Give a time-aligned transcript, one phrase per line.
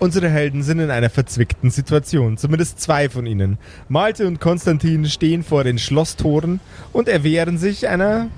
[0.00, 3.58] Unsere Helden sind in einer verzwickten Situation, zumindest zwei von ihnen.
[3.90, 6.60] Malte und Konstantin stehen vor den Schlosstoren
[6.94, 8.28] und erwehren sich einer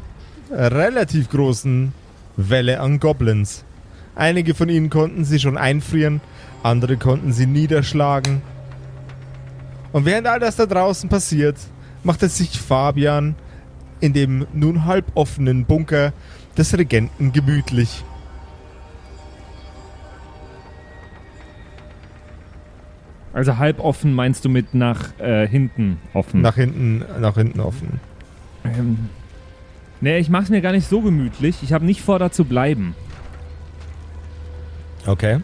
[0.51, 1.93] relativ großen
[2.37, 3.65] Welle an Goblins.
[4.17, 6.21] Einige von ihnen konnten sie schon einfrieren,
[6.65, 8.43] andere konnten sie niederschlagen.
[9.93, 11.59] Und während all das da draußen passiert,
[12.03, 13.37] macht es sich Fabian
[14.01, 16.13] in dem nun halb offenen Bunker
[16.59, 18.03] des Regenten gemütlich.
[23.33, 26.43] Also halb offen meinst du mit nach äh, hinten offen?
[26.43, 28.01] Nach hinten, nach hinten offen.
[28.65, 29.09] Ähm,
[30.01, 31.57] nee, ich mach's mir gar nicht so gemütlich.
[31.63, 32.95] Ich habe nicht vor, da zu bleiben.
[35.07, 35.41] Okay.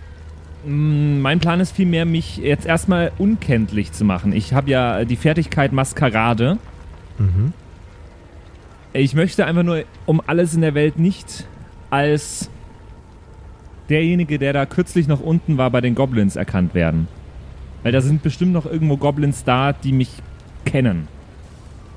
[0.66, 4.32] Mm, Mein Plan ist vielmehr, mich jetzt erstmal unkenntlich zu machen.
[4.32, 6.58] Ich habe ja die Fertigkeit Maskerade.
[7.18, 7.52] Mhm.
[8.92, 11.46] Ich möchte einfach nur um alles in der Welt nicht
[11.90, 12.50] als
[13.88, 17.08] derjenige, der da kürzlich noch unten war, bei den Goblins erkannt werden.
[17.82, 20.10] Weil da sind bestimmt noch irgendwo Goblins da, die mich
[20.64, 21.08] kennen.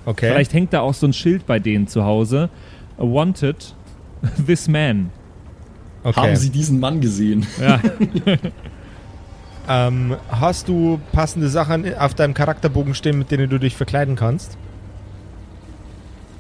[0.05, 0.29] Okay.
[0.31, 2.49] Vielleicht hängt da auch so ein Schild bei denen zu Hause.
[2.97, 3.75] Wanted,
[4.47, 5.09] this man.
[6.03, 6.19] okay.
[6.19, 7.45] Haben Sie diesen Mann gesehen?
[7.59, 7.79] Ja,
[9.69, 14.57] Ähm, hast du passende Sachen auf deinem Charakterbogen stehen, mit denen du dich verkleiden kannst?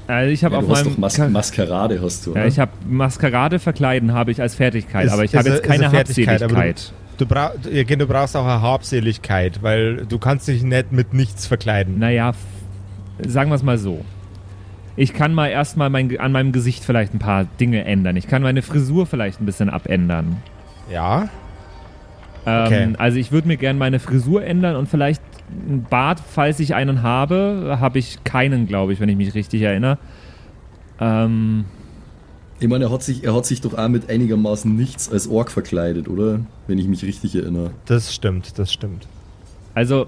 [0.07, 2.31] also ich habe Ja, auf du hast meinem doch Mas Maskerade, hast du.
[2.31, 2.47] ja, oder?
[2.47, 6.91] ich habe Maskerade verkleiden habe ich als Fertigkeit, Ist- aber ich habe jetzt keine Habseligkeit.
[7.17, 7.25] Du,
[7.71, 11.99] ja, du brauchst auch eine Habseligkeit, weil du kannst dich nicht mit nichts verkleiden.
[11.99, 12.33] Naja,
[13.25, 14.03] sagen wir es mal so.
[14.95, 18.17] Ich kann mal erstmal mein, an meinem Gesicht vielleicht ein paar Dinge ändern.
[18.17, 20.37] Ich kann meine Frisur vielleicht ein bisschen abändern.
[20.91, 21.29] Ja?
[22.45, 22.93] Ähm, Okay.
[22.97, 27.03] Also ich würde mir gerne meine Frisur ändern und vielleicht einen Bart, falls ich einen
[27.03, 29.97] habe, habe ich keinen, glaube ich, wenn ich mich richtig erinnere.
[30.99, 31.65] Ähm,
[32.61, 35.49] Ich meine, er hat, sich, er hat sich doch auch mit einigermaßen nichts als Ork
[35.51, 36.41] verkleidet, oder?
[36.67, 37.71] Wenn ich mich richtig erinnere.
[37.85, 39.07] Das stimmt, das stimmt.
[39.73, 40.05] also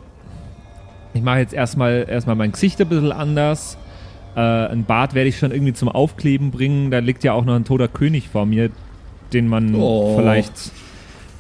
[1.15, 3.77] ich mache jetzt erstmal erstmal mein Gesicht ein bisschen anders.
[4.35, 6.89] Äh, ein Bart werde ich schon irgendwie zum Aufkleben bringen.
[6.91, 8.69] Da liegt ja auch noch ein toter König vor mir,
[9.31, 10.15] den man Oh.
[10.17, 10.71] vielleicht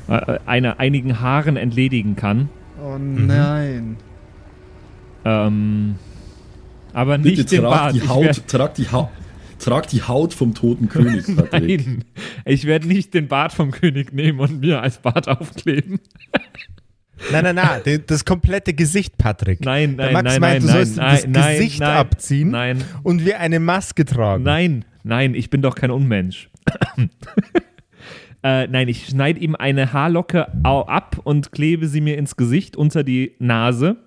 [0.09, 2.49] äh, eine, einigen Haaren entledigen kann.
[2.83, 3.97] Oh nein.
[5.25, 5.95] Ähm,
[6.93, 7.95] aber Bitte nicht den trag Bart.
[7.95, 9.09] die Haut, trag die Haut.
[9.63, 11.85] Trag die Haut vom toten König, Patrick.
[11.87, 12.03] Nein,
[12.45, 15.99] ich werde nicht den Bart vom König nehmen und mir als Bart aufkleben.
[17.31, 19.61] Nein, nein, nein, das komplette Gesicht, Patrick.
[19.61, 21.97] Nein, Der nein, Max nein, meint, nein, du nein, sollst nein, das nein, Gesicht nein,
[21.97, 24.43] abziehen Nein, und wir eine Maske tragen.
[24.43, 26.49] nein, nein, ich bin doch kein Unmensch.
[28.43, 32.75] äh, nein, ich schneide ihm eine Haarlocke au- ab und klebe sie mir ins Gesicht
[32.75, 33.97] unter die Nase.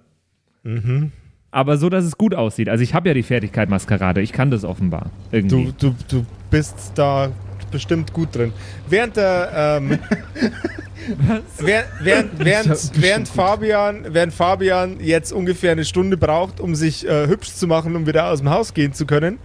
[0.63, 1.13] Mhm.
[1.51, 2.69] Aber so, dass es gut aussieht.
[2.69, 4.21] Also ich habe ja die Fertigkeit Maskerade.
[4.21, 5.11] Ich kann das offenbar.
[5.31, 5.73] Irgendwie.
[5.79, 7.31] Du, du, du bist da
[7.71, 8.53] bestimmt gut drin.
[8.89, 9.91] Während der, ähm,
[11.59, 13.35] während, während, während, während, gut.
[13.35, 18.07] Fabian, während Fabian jetzt ungefähr eine Stunde braucht, um sich äh, hübsch zu machen, um
[18.07, 19.39] wieder aus dem Haus gehen zu können,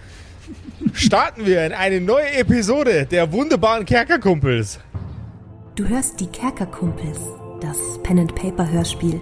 [0.93, 4.79] starten wir in eine neue Episode der wunderbaren Kerkerkumpels.
[5.75, 7.19] Du hörst die Kerkerkumpels,
[7.61, 9.21] das Pen and Paper Hörspiel.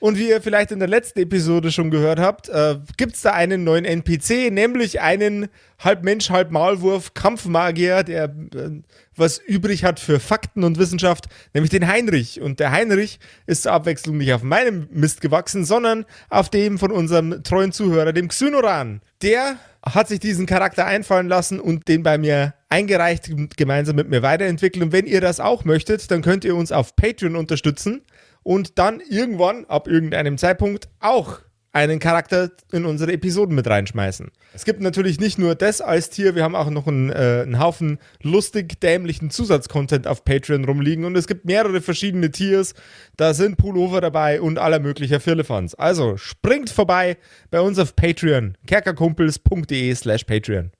[0.00, 3.32] Und wie ihr vielleicht in der letzten Episode schon gehört habt, äh, gibt es da
[3.32, 8.80] einen neuen NPC, nämlich einen halb Mensch, halb Maulwurf Kampfmagier, der äh,
[9.14, 12.40] was übrig hat für Fakten und Wissenschaft, nämlich den Heinrich.
[12.40, 16.90] Und der Heinrich ist zur Abwechslung nicht auf meinem Mist gewachsen, sondern auf dem von
[16.90, 19.02] unserem treuen Zuhörer, dem Xynoran.
[19.20, 24.08] Der hat sich diesen Charakter einfallen lassen und den bei mir eingereicht, und gemeinsam mit
[24.08, 24.82] mir weiterentwickelt.
[24.82, 28.02] Und wenn ihr das auch möchtet, dann könnt ihr uns auf Patreon unterstützen
[28.42, 31.40] und dann irgendwann, ab irgendeinem Zeitpunkt, auch
[31.72, 34.30] einen Charakter in unsere Episoden mit reinschmeißen.
[34.54, 37.60] Es gibt natürlich nicht nur das als Tier, wir haben auch noch einen, äh, einen
[37.60, 42.74] Haufen lustig dämlichen Zusatzcontent auf Patreon rumliegen und es gibt mehrere verschiedene Tiers,
[43.16, 45.74] da sind Pullover dabei und aller möglicher Firlefanz.
[45.78, 47.16] Also springt vorbei
[47.50, 50.72] bei uns auf Patreon, kerkerkumpels.de slash Patreon.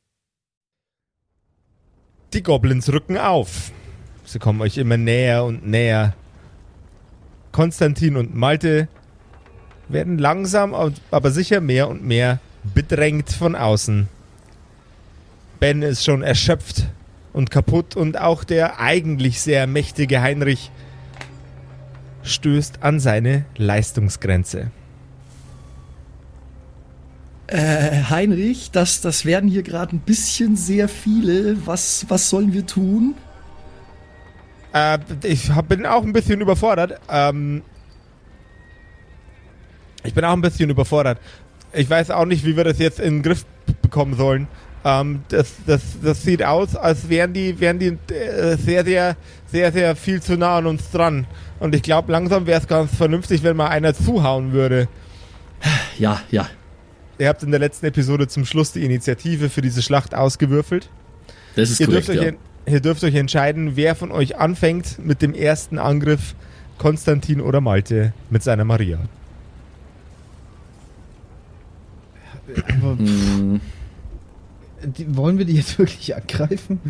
[2.33, 3.71] Die Goblins rücken auf.
[4.25, 6.15] Sie kommen euch immer näher und näher.
[7.53, 8.89] Konstantin und Malte
[9.89, 10.75] werden langsam,
[11.11, 12.39] aber sicher mehr und mehr
[12.75, 14.09] bedrängt von außen.
[15.59, 16.87] Ben ist schon erschöpft
[17.33, 20.71] und kaputt und auch der eigentlich sehr mächtige Heinrich
[22.23, 24.71] stößt an seine Leistungsgrenze.
[27.47, 31.67] Äh, Heinrich, das, das werden hier gerade ein bisschen sehr viele.
[31.67, 33.15] Was, was sollen wir tun?
[34.73, 37.01] Äh, ich hab, bin auch ein bisschen überfordert.
[37.09, 37.63] Ähm,
[40.03, 41.19] ich bin auch ein bisschen überfordert.
[41.73, 43.45] Ich weiß auch nicht, wie wir das jetzt in den Griff
[43.83, 44.49] bekommen sollen.
[44.85, 49.73] Ähm, das, das, das sieht aus, als wären die, wären die äh, sehr, sehr, sehr,
[49.73, 51.27] sehr viel zu nah an uns dran.
[51.59, 54.89] Und ich glaube, langsam wäre es ganz vernünftig, wenn mal einer zuhauen würde.
[55.99, 56.49] Ja, ja.
[57.19, 60.89] Ihr habt in der letzten Episode zum Schluss die Initiative für diese Schlacht ausgewürfelt.
[61.55, 62.39] Das ist Ihr korrekt, dürft, euch, ja.
[62.67, 66.35] Ihr dürft euch entscheiden, wer von euch anfängt mit dem ersten Angriff.
[66.79, 68.99] Konstantin oder Malte mit seiner Maria.
[72.83, 73.61] Aber Hm,
[74.97, 76.81] die, wollen wir die jetzt wirklich angreifen?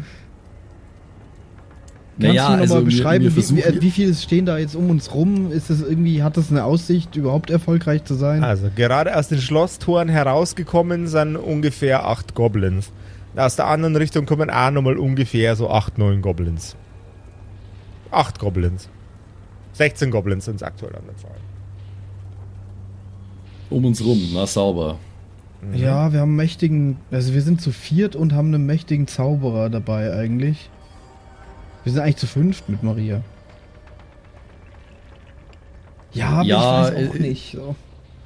[2.20, 4.58] Kannst Naja, du nochmal also wir- beschreiben, wir wie, versuchen- wie, wie viele stehen da
[4.58, 5.50] jetzt um uns rum?
[5.50, 8.44] Ist das irgendwie, hat das eine Aussicht, überhaupt erfolgreich zu sein?
[8.44, 12.90] Also, gerade aus den Schlosstoren herausgekommen sind ungefähr acht Goblins.
[13.37, 16.77] Aus der anderen Richtung kommen auch nochmal ungefähr so acht, neun Goblins.
[18.11, 18.88] Acht Goblins.
[19.75, 21.37] 16 Goblins sind es aktuell an der Zahl.
[23.71, 24.99] um uns rum, na sauber.
[25.75, 29.71] Ja, wir haben einen mächtigen, also wir sind zu viert und haben einen mächtigen Zauberer
[29.71, 30.71] dabei eigentlich.
[31.85, 33.23] Wir sind eigentlich zu fünft mit Maria.
[36.12, 37.53] Ja, aber Ja, ich weiß auch äh, nicht.
[37.53, 37.77] So.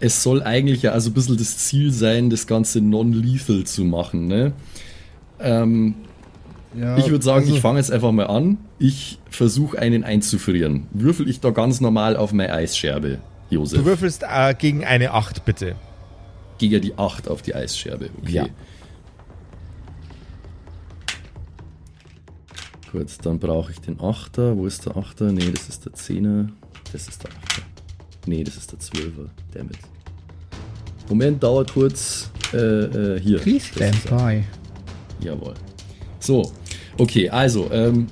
[0.01, 4.27] Es soll eigentlich ja also ein bisschen das Ziel sein, das Ganze non-lethal zu machen,
[4.27, 4.53] ne?
[5.41, 5.95] Ähm,
[6.77, 8.59] Ja, ich würde sagen, also- ich fange jetzt einfach mal an.
[8.79, 10.87] Ich versuche einen einzufrieren.
[10.93, 13.19] Würfel ich da ganz normal auf meine Eisscherbe,
[13.51, 13.79] Josef?
[13.81, 15.77] Du würfelst äh, gegen eine 8, bitte.
[16.59, 18.33] Gegen die 8 auf die Eisscherbe, okay.
[18.33, 18.47] Ja.
[22.93, 24.57] Gut, dann brauche ich den 8er.
[24.57, 25.33] Wo ist der 8er?
[25.33, 26.49] Nee, das ist der 10er.
[26.93, 27.63] Das ist der 8er.
[28.27, 29.29] Nee, das ist der 12er.
[29.53, 29.79] Dammit.
[31.09, 32.31] Moment, dauert kurz.
[32.53, 33.39] Äh, äh, hier.
[33.41, 34.17] Please stand er.
[34.17, 34.45] by.
[35.25, 35.55] Jawohl.
[36.21, 36.53] So,
[36.99, 38.07] okay, also, ähm,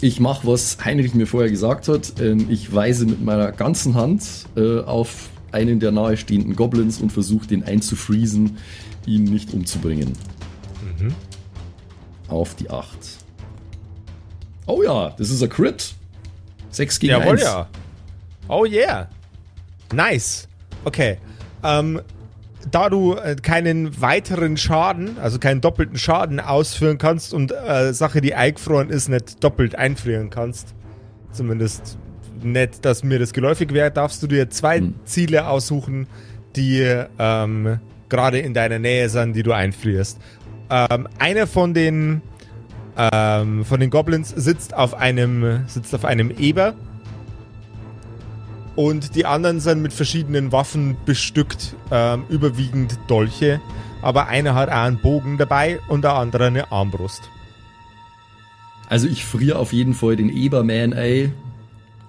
[0.00, 2.20] ich mache, was Heinrich mir vorher gesagt hat.
[2.20, 4.22] Ähm, ich weise mit meiner ganzen Hand
[4.56, 8.58] äh, auf einen der nahestehenden Goblins und versuche den einzufriesen,
[9.06, 10.12] ihn nicht umzubringen.
[12.28, 12.86] Auf die 8.
[14.66, 15.94] Oh ja, das ist ein Crit.
[16.70, 17.42] 6 gegen Jawohl, 1.
[17.42, 17.68] ja.
[18.48, 19.08] Oh yeah.
[19.92, 20.48] Nice.
[20.84, 21.18] Okay.
[21.62, 22.00] Ähm,
[22.70, 28.20] da du äh, keinen weiteren Schaden, also keinen doppelten Schaden ausführen kannst und äh, Sache,
[28.20, 30.74] die eingefroren ist, nicht doppelt einfrieren kannst,
[31.32, 31.98] zumindest
[32.42, 34.94] nicht, dass mir das geläufig wäre, darfst du dir zwei Hm.
[35.04, 36.06] Ziele aussuchen,
[36.56, 36.86] die
[37.18, 37.78] ähm,
[38.08, 40.18] gerade in deiner Nähe sind, die du einfrierst.
[40.70, 42.22] Ähm, einer von den
[42.96, 46.74] ähm, von den Goblins sitzt auf einem sitzt auf einem Eber
[48.76, 53.60] und die anderen sind mit verschiedenen Waffen bestückt, ähm, überwiegend Dolche,
[54.00, 57.22] aber einer hat auch einen Bogen dabei und der andere eine Armbrust.
[58.88, 61.32] Also ich friere auf jeden Fall den Eberman ein,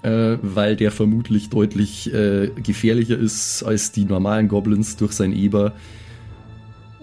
[0.01, 5.73] äh, weil der vermutlich deutlich äh, gefährlicher ist als die normalen Goblins durch sein Eber.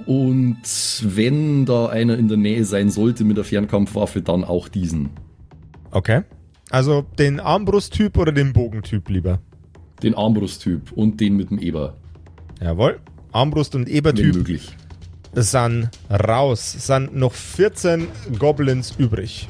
[0.07, 0.63] Und
[1.03, 5.11] wenn da einer in der Nähe sein sollte mit der Fernkampfwaffe, dann auch diesen.
[5.91, 6.23] Okay.
[6.71, 9.41] Also den Armbrusttyp oder den Bogentyp lieber.
[10.03, 11.95] Den Armbrusttyp und den mit dem Eber,
[12.61, 13.01] Jawohl.
[13.33, 14.77] Armbrust und Ebertyp möglich.
[15.35, 16.73] sind raus.
[16.73, 18.07] Sind noch 14
[18.39, 19.49] Goblins übrig.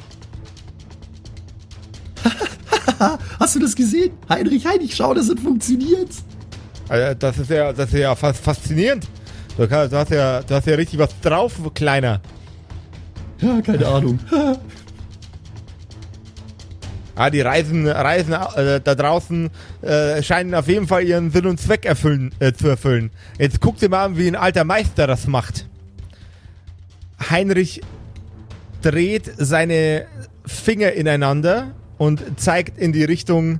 [3.39, 4.11] Hast du das gesehen?
[4.29, 6.09] Heinrich, Heinrich, schau, das hat funktioniert.
[6.87, 9.07] Also das ist ja, das ist ja fast faszinierend.
[9.57, 12.21] Du, kannst, du, hast ja, du hast ja richtig was drauf, Kleiner.
[13.41, 14.19] Ja, keine Ahnung.
[17.21, 19.51] Ah, die Reisen, Reisen äh, da draußen
[19.83, 23.11] äh, scheinen auf jeden Fall ihren Sinn und Zweck erfüllen, äh, zu erfüllen.
[23.37, 25.69] Jetzt guck dir mal an, wie ein alter Meister das macht.
[27.29, 27.81] Heinrich
[28.81, 30.07] dreht seine
[30.47, 33.59] Finger ineinander und zeigt in die Richtung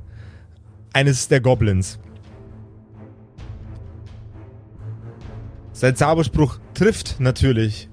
[0.91, 1.99] eines der Goblins.
[5.71, 7.89] Sein Zauberspruch trifft natürlich.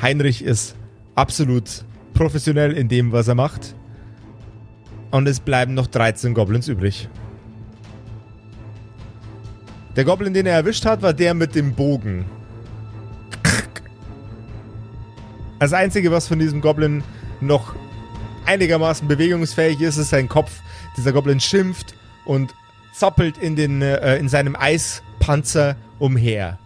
[0.00, 0.76] Heinrich ist
[1.14, 1.84] absolut
[2.14, 3.74] professionell in dem, was er macht.
[5.16, 7.08] Und es bleiben noch 13 Goblins übrig.
[9.96, 12.26] Der Goblin, den er erwischt hat, war der mit dem Bogen.
[15.58, 17.02] Das Einzige, was von diesem Goblin
[17.40, 17.74] noch
[18.44, 20.60] einigermaßen bewegungsfähig ist, ist sein Kopf.
[20.98, 21.94] Dieser Goblin schimpft
[22.26, 22.54] und
[22.92, 26.58] zappelt in, den, äh, in seinem Eispanzer umher.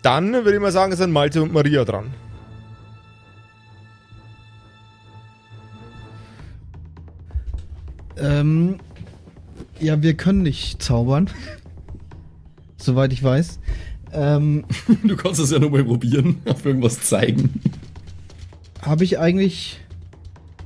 [0.00, 2.14] Dann würde ich mal sagen, sind Malte und Maria dran.
[8.18, 8.76] Ähm,
[9.80, 11.28] Ja, wir können nicht zaubern.
[12.76, 13.58] Soweit ich weiß.
[14.12, 14.64] Ähm,
[15.04, 17.60] Du kannst es ja nur mal probieren, auf irgendwas zeigen.
[18.82, 19.80] habe ich eigentlich.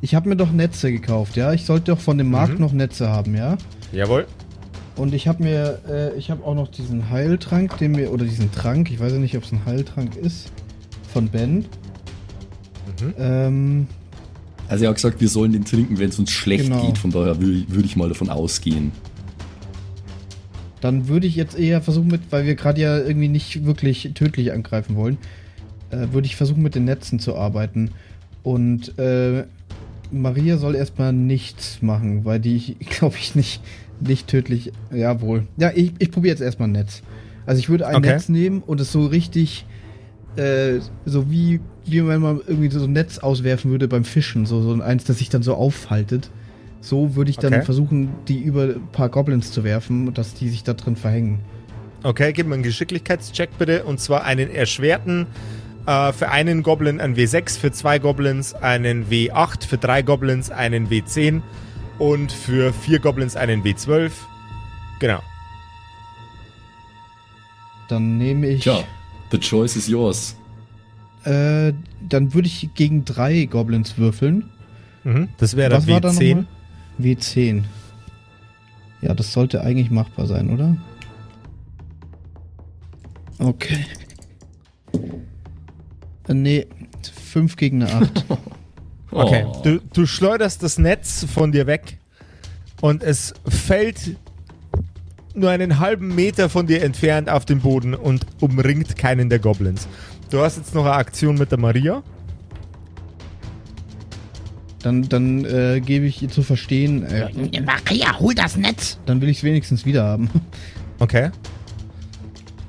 [0.00, 1.52] Ich habe mir doch Netze gekauft, ja?
[1.52, 2.60] Ich sollte doch von dem Markt Mhm.
[2.60, 3.56] noch Netze haben, ja?
[3.92, 4.26] Jawohl.
[4.94, 8.52] Und ich habe mir, äh, ich habe auch noch diesen Heiltrank, den mir, oder diesen
[8.52, 10.52] Trank, ich weiß ja nicht, ob es ein Heiltrank ist,
[11.12, 11.64] von Ben.
[13.00, 13.14] Mhm.
[13.18, 13.86] Ähm,
[14.68, 16.86] Also er hat gesagt, wir sollen den trinken, wenn es uns schlecht Genau.
[16.86, 16.98] geht.
[16.98, 18.92] Von daher würde ich, würd ich mal davon ausgehen.
[20.80, 24.52] dann würde ich jetzt eher versuchen mit, weil wir gerade ja irgendwie nicht wirklich tödlich
[24.52, 25.18] angreifen wollen,
[25.90, 27.90] äh, würde ich versuchen mit den Netzen zu arbeiten.
[28.44, 29.44] Und äh,
[30.12, 33.60] Maria soll erstmal nichts machen, weil die, glaube ich, nicht,
[34.00, 34.72] nicht tödlich.
[34.94, 35.48] Jawohl.
[35.56, 37.02] Ja, ich, ich probiere jetzt erstmal ein Netz.
[37.44, 38.10] Also ich würde ein Okay.
[38.12, 39.64] Netz nehmen und es so richtig,
[40.38, 44.60] äh, so wie, wie wenn man irgendwie so ein Netz auswerfen würde beim Fischen, so,
[44.62, 46.30] so eins, das sich dann so auffaltet.
[46.80, 47.64] So würde ich dann Okay.
[47.64, 51.40] versuchen, die über ein paar Goblins zu werfen, dass die sich da drin verhängen.
[52.04, 53.82] Okay, gib mir einen Geschicklichkeitscheck bitte.
[53.84, 55.26] Und zwar einen erschwerten.
[55.86, 60.88] Äh, für einen Goblin ein W6, für zwei Goblins einen W8, für drei Goblins einen
[60.88, 61.42] W10
[61.98, 64.12] und für vier Goblins einen W12.
[65.00, 65.20] Genau.
[67.88, 68.62] Dann nehme ich.
[68.62, 68.84] Tja,
[69.30, 70.36] the choice is yours.
[71.24, 71.72] Äh,
[72.08, 74.44] dann würde ich gegen drei Goblins würfeln.
[75.04, 75.28] Mhm.
[75.38, 76.28] Das wäre Was war da W10.
[76.34, 76.46] nochmal?
[77.00, 77.62] W10.
[79.02, 80.76] Ja, das sollte eigentlich machbar sein, oder?
[83.38, 83.84] Okay.
[86.28, 86.66] Äh, nee,
[87.32, 88.24] 5 gegen eine 8.
[89.10, 89.62] Okay, Oh.
[89.64, 91.96] du, du schleuderst das Netz von dir weg
[92.82, 94.16] und es fällt
[95.38, 99.88] nur einen halben Meter von dir entfernt auf den Boden und umringt keinen der Goblins.
[100.30, 102.02] Du hast jetzt noch eine Aktion mit der Maria.
[104.82, 107.30] Dann, dann äh, gebe ich ihr zu verstehen, äh,
[107.60, 108.98] Maria, hol das Netz.
[109.06, 110.30] dann will ich es wenigstens wieder haben.
[111.00, 111.30] Okay.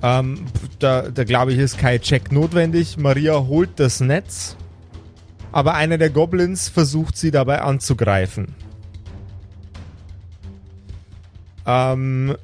[0.03, 0.45] Ähm,
[0.77, 2.97] da, da glaube ich, ist kein Check notwendig.
[2.97, 4.55] Maria holt das Netz,
[5.51, 8.53] aber einer der Goblins versucht sie dabei anzugreifen.
[11.65, 12.35] Ähm,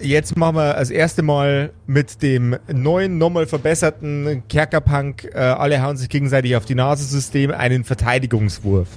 [0.00, 5.96] jetzt machen wir das erste Mal mit dem neuen, nochmal verbesserten Kerkerpunk, äh, alle hauen
[5.96, 8.88] sich gegenseitig auf die Nase-System, einen Verteidigungswurf.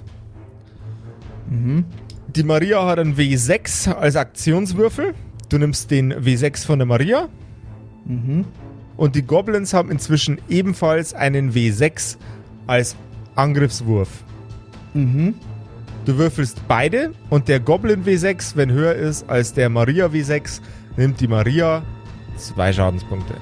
[1.50, 1.86] Mhm.
[2.36, 5.14] Die Maria hat einen W6 als Aktionswürfel.
[5.50, 7.28] Du nimmst den W6 von der Maria.
[8.06, 8.46] Mhm.
[8.98, 12.18] Und die Goblins haben inzwischen ebenfalls einen W6
[12.68, 12.96] als
[13.36, 14.10] Angriffswurf.
[14.94, 15.36] Mhm.
[16.06, 20.62] Du würfelst beide und der Goblin W6, wenn höher ist als der Maria W6,
[21.00, 21.82] nimmt die Maria
[22.36, 23.34] zwei Schadenspunkte.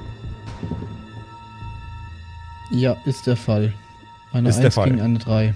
[2.69, 3.73] Ja, ist der Fall.
[4.31, 4.89] Eine Ist der 1 Fall.
[4.89, 5.55] gegen eine 3.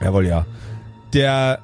[0.00, 0.46] Jawohl, ja.
[1.12, 1.58] Der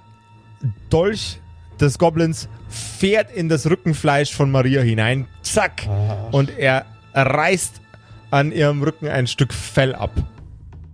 [0.91, 1.41] Dolch
[1.81, 5.27] des Goblins fährt in das Rückenfleisch von Maria hinein.
[5.41, 5.89] Zack!
[6.33, 7.81] Und er reißt
[8.31, 10.11] an ihrem Rücken ein Stück Fell ab.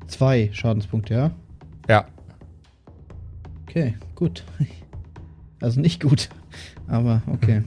[0.07, 1.31] Zwei Schadenspunkte, ja?
[1.89, 2.07] Ja.
[3.69, 4.45] Okay, gut.
[5.59, 6.29] Also nicht gut,
[6.87, 7.63] aber okay.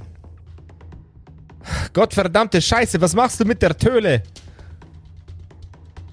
[1.94, 4.24] Gottverdammte Scheiße, was machst du mit der Töle?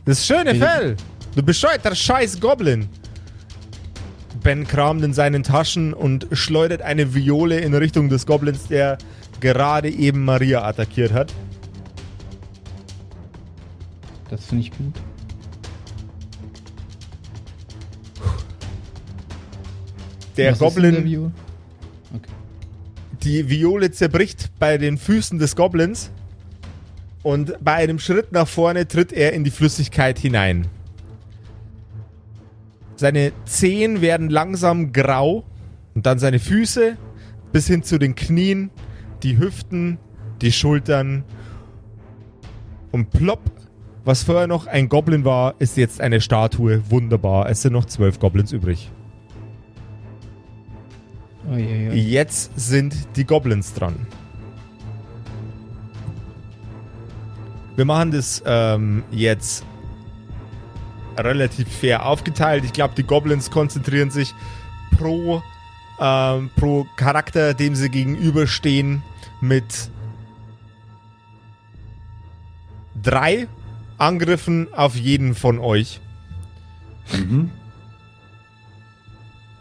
[0.05, 0.97] Das schöne Wie- Fell.
[1.35, 2.89] Du bescheuerter scheiß Goblin.
[4.43, 8.97] Ben kramt in seinen Taschen und schleudert eine Viole in Richtung des Goblins, der
[9.41, 11.33] gerade eben Maria attackiert hat.
[14.31, 14.95] Das finde ich gut.
[20.37, 21.33] Der Was Goblin?
[22.15, 22.31] Okay.
[23.23, 26.11] Die Viole zerbricht bei den Füßen des Goblins
[27.23, 30.69] und bei einem Schritt nach vorne tritt er in die Flüssigkeit hinein.
[32.97, 35.45] Seine Zehen werden langsam grau
[35.95, 36.97] und dann seine Füße
[37.53, 38.71] bis hin zu den Knien,
[39.23, 39.99] die Hüften,
[40.41, 41.25] die Schultern
[42.93, 43.41] und plopp,
[44.05, 46.81] was vorher noch ein Goblin war, ist jetzt eine Statue.
[46.91, 47.51] Wunderbar.
[47.51, 48.91] Es sind noch zwölf Goblins übrig.
[51.51, 51.95] Oh, je, je.
[51.95, 53.95] Jetzt sind die Goblins dran.
[57.77, 59.65] Wir machen das ähm, jetzt
[61.19, 62.65] relativ fair aufgeteilt.
[62.65, 64.35] Ich glaube, die Goblins konzentrieren sich
[64.97, 65.43] pro,
[66.01, 69.03] ähm, pro Charakter, dem sie gegenüberstehen,
[69.41, 69.91] mit
[73.03, 73.47] drei
[73.99, 76.01] Angriffen auf jeden von euch.
[77.13, 77.51] Mhm.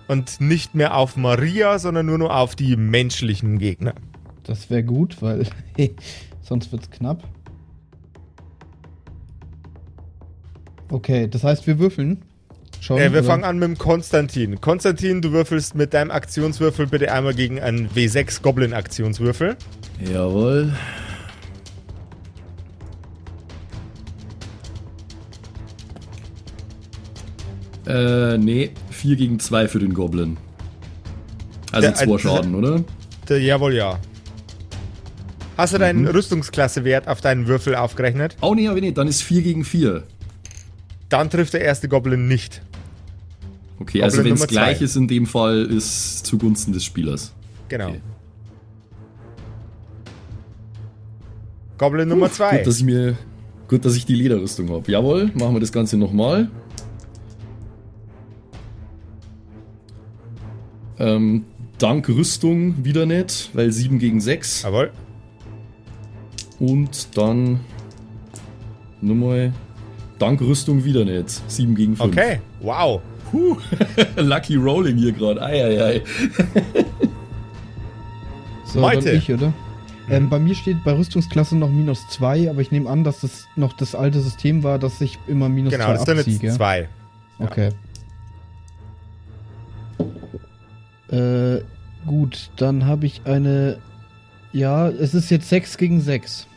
[0.08, 3.96] Und nicht mehr auf Maria, sondern nur noch auf die menschlichen Gegner.
[4.44, 5.48] Das wäre gut, weil
[6.42, 7.24] sonst wird's knapp.
[10.92, 12.22] Okay, das heißt, wir würfeln.
[12.80, 13.00] schon?
[13.00, 13.24] Äh, wir oder?
[13.24, 14.62] fangen an mit dem Konstantin.
[14.62, 19.58] Konstantin, du würfelst mit deinem Aktionswürfel bitte einmal gegen einen W6 Goblin-Aktionswürfel.
[20.12, 20.74] Jawohl.
[27.88, 30.38] Äh, nee, 4 gegen 2 für den Goblin.
[31.72, 32.84] Also Der- 2 äh, Schaden, oder?
[33.30, 34.00] Der, jawohl, ja.
[35.58, 36.08] Hast du deinen Mhm.
[36.08, 38.36] Rüstungsklassewert auf deinen Würfel aufgerechnet?
[38.42, 40.04] Oh nee, aber nee, dann ist 4 gegen 4.
[41.10, 42.62] Dann trifft der erste Goblin nicht.
[43.80, 44.86] Okay, also Goblin wenn es gleich zwei.
[44.86, 47.34] ist in dem Fall, ist zugunsten des Spielers.
[47.70, 47.90] Genau.
[47.90, 48.02] Okay.
[51.78, 52.64] Goblin Nummer Gut, 2.
[52.64, 53.18] dass ich mir,
[53.68, 54.90] gut, dass ich die Lederrüstung habe.
[54.92, 56.50] Jawohl, machen wir das Ganze nochmal.
[61.00, 61.46] Ähm,
[61.78, 64.64] dank Rüstung wieder nicht, weil 7 gegen 6.
[64.64, 64.92] Jawohl.
[66.60, 67.60] Und dann
[69.02, 69.54] nochmal
[70.20, 71.42] dank Rüstung wieder nicht.
[71.50, 72.12] 7 gegen 5.
[72.12, 72.40] Okay.
[72.62, 73.02] Wow.
[73.30, 73.58] Puh.
[74.16, 75.42] Lucky Rolling hier gerade.
[75.42, 76.02] Eieiei.
[78.76, 79.54] So, dann ich, oder?
[80.10, 83.48] Ähm, bei mir steht bei Rüstungsklasse noch minus 2, aber ich nehme an, dass das
[83.56, 86.42] noch das alte System war, dass ich immer minus 2 Genau, das ist dann jetzt
[86.42, 86.52] gell?
[86.52, 86.90] 2.
[87.40, 87.70] Okay.
[91.10, 91.62] Äh,
[92.06, 93.78] gut, dann habe ich eine.
[94.52, 96.48] Ja, es ist jetzt 6 gegen 6.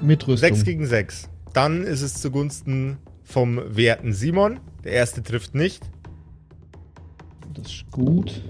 [0.00, 0.48] Mit Rüstung.
[0.48, 1.28] 6 gegen 6.
[1.52, 4.60] Dann ist es zugunsten vom werten Simon.
[4.84, 5.82] Der erste trifft nicht.
[7.54, 8.42] Das ist gut.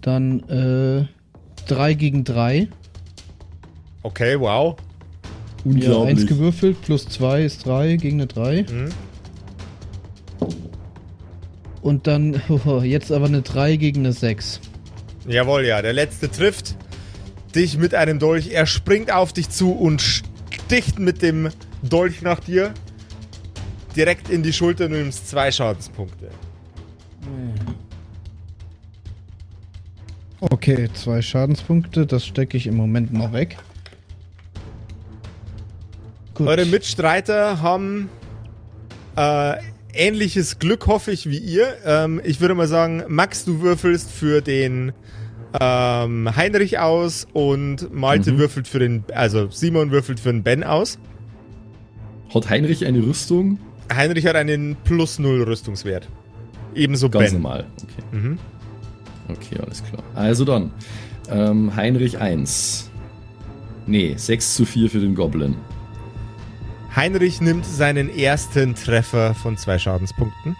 [0.00, 1.06] Dann äh,
[1.66, 2.68] 3 gegen 3.
[4.02, 4.76] Okay, wow.
[4.76, 6.26] Ja, 1 Unglaublich.
[6.26, 8.62] gewürfelt, plus 2 ist 3 gegen eine 3.
[8.62, 8.88] Mhm.
[11.88, 12.42] Und dann
[12.82, 14.60] jetzt aber eine 3 gegen eine 6.
[15.26, 15.80] Jawohl, ja.
[15.80, 16.76] Der letzte trifft
[17.54, 18.50] dich mit einem Dolch.
[18.50, 21.48] Er springt auf dich zu und sticht mit dem
[21.82, 22.74] Dolch nach dir.
[23.96, 24.90] Direkt in die Schulter.
[24.90, 26.28] Du nimmst zwei Schadenspunkte.
[30.40, 33.56] Okay, zwei Schadenspunkte, das stecke ich im Moment mal weg.
[36.34, 36.48] Gut.
[36.48, 38.10] Eure Mitstreiter haben
[39.16, 39.56] äh,
[39.98, 41.76] ähnliches Glück, hoffe ich, wie ihr.
[41.84, 44.92] Ähm, ich würde mal sagen, Max, du würfelst für den
[45.60, 48.38] ähm, Heinrich aus und Malte Mhm.
[48.38, 50.98] würfelt für den, also Simon würfelt für den Ben aus.
[52.34, 53.58] Hat Heinrich eine Rüstung?
[53.92, 56.08] Heinrich hat einen plus null Rüstungswert.
[56.74, 57.42] Ebenso Ganz Ben.
[57.42, 57.66] normal.
[57.82, 58.16] Okay.
[58.16, 58.38] Mhm.
[59.28, 60.02] Okay, alles klar.
[60.14, 60.70] Also dann.
[61.30, 62.90] Ähm, Heinrich 1.
[63.86, 65.56] Nee, 6 zu 4 für den Goblin.
[66.98, 70.56] Heinrich nimmt seinen ersten Treffer von zwei Schadenspunkten.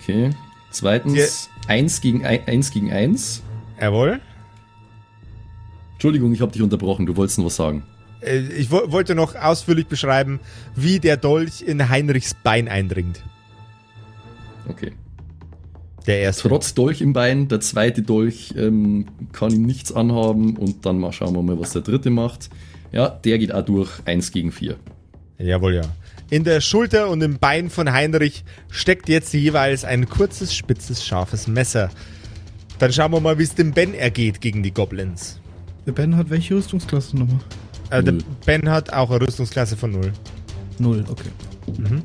[0.00, 0.30] Okay.
[0.70, 3.42] Zweitens, 1 gegen 1 gegen 1.
[3.78, 4.22] Jawohl.
[5.92, 7.04] Entschuldigung, ich habe dich unterbrochen.
[7.04, 7.82] Du wolltest noch was sagen.
[8.22, 10.40] Äh, Ich wo wollte noch ausführlich beschreiben,
[10.74, 13.22] wie der Dolch in Heinrichs Bein eindringt.
[14.70, 14.92] Okay.
[16.06, 16.48] Der erste.
[16.48, 21.12] Trotz Dolch im Bein, der zweite Dolch ähm, kann ihm nichts anhaben und dann mal
[21.12, 22.48] schauen wir mal, was der dritte macht.
[22.90, 24.78] Ja, der geht auch durch 1 gegen 4.
[25.38, 25.82] Jawohl, ja.
[26.30, 31.46] In der Schulter und im Bein von Heinrich steckt jetzt jeweils ein kurzes, spitzes, scharfes
[31.46, 31.90] Messer.
[32.78, 35.40] Dann schauen wir mal, wie es dem Ben ergeht gegen die Goblins.
[35.86, 37.40] Der Ben hat welche Rüstungsklasse nochmal?
[37.90, 38.14] Äh, der.
[38.46, 40.12] Ben hat auch eine Rüstungsklasse von 0.
[40.78, 41.28] Null, okay.
[41.76, 42.02] Mhm.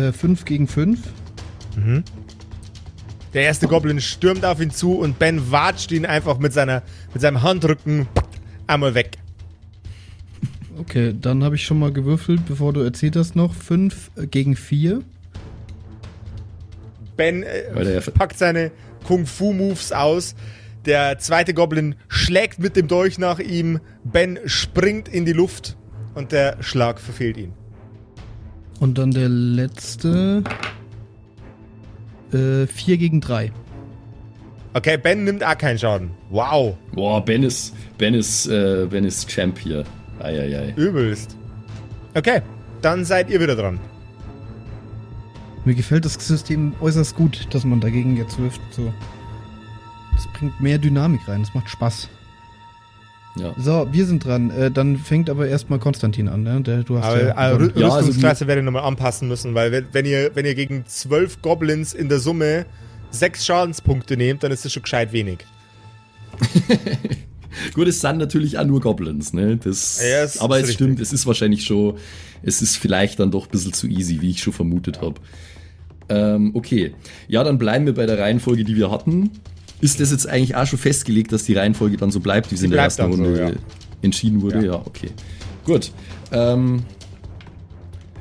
[0.00, 1.00] Äh, 5 gegen 5.
[1.76, 2.04] Mhm.
[3.34, 7.20] Der erste Goblin stürmt auf ihn zu und Ben watscht ihn einfach mit, seiner, mit
[7.20, 8.08] seinem Handrücken
[8.66, 9.18] einmal weg.
[10.78, 13.54] Okay, dann habe ich schon mal gewürfelt, bevor du erzählt hast noch.
[13.54, 15.00] 5 gegen 4.
[17.16, 18.70] Ben äh, packt seine
[19.04, 20.34] Kung-Fu-Moves aus.
[20.84, 23.80] Der zweite Goblin schlägt mit dem Dolch nach ihm.
[24.04, 25.76] Ben springt in die Luft
[26.14, 27.52] und der Schlag verfehlt ihn.
[28.78, 30.44] Und dann der letzte.
[32.30, 32.66] 4
[32.98, 33.50] gegen 3.
[34.74, 36.10] Okay, Ben nimmt auch keinen Schaden.
[36.28, 39.84] Wow, Boah, Ben ist, Ben ist, äh, Ben ist Champ hier.
[40.20, 40.72] Eieiei.
[40.76, 41.36] übelst.
[42.14, 42.42] Okay,
[42.82, 43.78] dann seid ihr wieder dran.
[45.64, 48.60] Mir gefällt das System äußerst gut, dass man dagegen jetzt wirft.
[48.70, 48.92] So.
[50.14, 52.08] Das bringt mehr Dynamik rein, das macht Spaß.
[53.38, 53.52] Ja.
[53.58, 54.50] So, wir sind dran.
[54.50, 56.60] Äh, dann fängt aber erstmal Konstantin an, ne?
[56.62, 59.54] Der, du hast Aber ja, äh, Rü- Ja, also Rüstungsklasse werde ich nochmal anpassen müssen,
[59.54, 62.64] weil wenn, wenn, ihr, wenn ihr gegen zwölf Goblins in der Summe
[63.10, 65.44] sechs Schadenspunkte nehmt, dann ist das schon gescheit wenig.
[67.74, 69.56] Gut, es sind natürlich auch nur Goblins, ne?
[69.56, 71.96] Das, Ja, es aber es stimmt, es ist wahrscheinlich schon,
[72.42, 75.20] es ist vielleicht dann doch ein bisschen zu easy, wie ich schon vermutet habe.
[76.08, 76.94] Ähm, okay.
[77.28, 79.30] Ja, dann bleiben wir bei der Reihenfolge, die wir hatten.
[79.80, 82.66] Ist das jetzt eigentlich auch schon festgelegt, dass die Reihenfolge dann so bleibt, wie sie
[82.66, 83.50] in der ersten dann so, Runde ja.
[84.02, 84.58] entschieden wurde?
[84.58, 84.72] Ja.
[84.72, 85.10] Ja, okay.
[85.64, 85.92] Gut.
[86.32, 86.82] Ähm,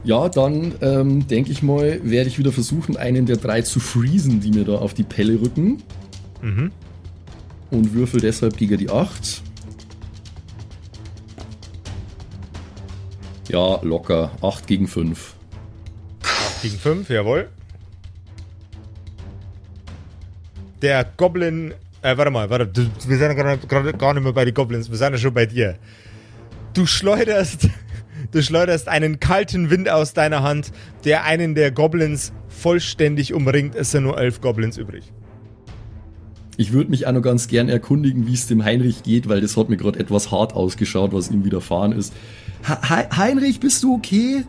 [0.03, 4.39] Ja, dann ähm, denke ich mal, werde ich wieder versuchen, einen der drei zu freezen,
[4.39, 5.81] die mir da auf die Pelle rücken.
[6.43, 6.71] Mhm.
[7.75, 9.41] Und würfel deshalb gegen die 8.
[13.49, 14.31] Ja, locker.
[14.41, 15.33] 8 gegen 5.
[16.61, 17.49] Gegen 5, jawohl.
[20.81, 21.73] Der Goblin.
[22.01, 22.71] Äh, warte mal, warte.
[23.05, 25.77] Wir sind gerade gar nicht mehr bei den Goblins, wir sind ja schon bei dir.
[26.73, 27.67] Du schleuderst.
[28.31, 30.71] Du schleuderst einen kalten Wind aus deiner Hand,
[31.03, 33.75] der einen der Goblins vollständig umringt.
[33.75, 35.13] Es sind nur elf Goblins übrig.
[36.57, 39.57] Ich würde mich auch noch ganz gern erkundigen, wie es dem Heinrich geht, weil das
[39.57, 42.13] hat mir gerade etwas hart ausgeschaut, was ihm widerfahren ist.
[42.67, 44.45] Ha Hei- Heinrich, bist du okay?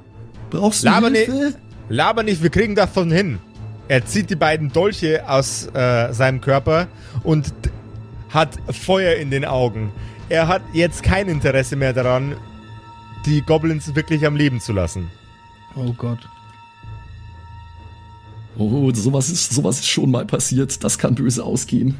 [0.50, 1.32] Brauchst du Laber Hilfe?
[1.32, 3.38] nicht, laber nicht, wir kriegen davon hin.
[3.88, 6.88] Er zieht die beiden Dolche aus äh, seinem Körper
[7.22, 7.52] und
[8.30, 9.92] hat Feuer in den Augen.
[10.28, 12.34] Er hat jetzt kein Interesse mehr daran,
[13.26, 15.08] die Goblins wirklich am Leben zu lassen.
[15.76, 16.18] Oh Gott.
[18.58, 20.82] Oh, sowas ist, sowas ist schon mal passiert.
[20.82, 21.98] Das kann böse ausgehen.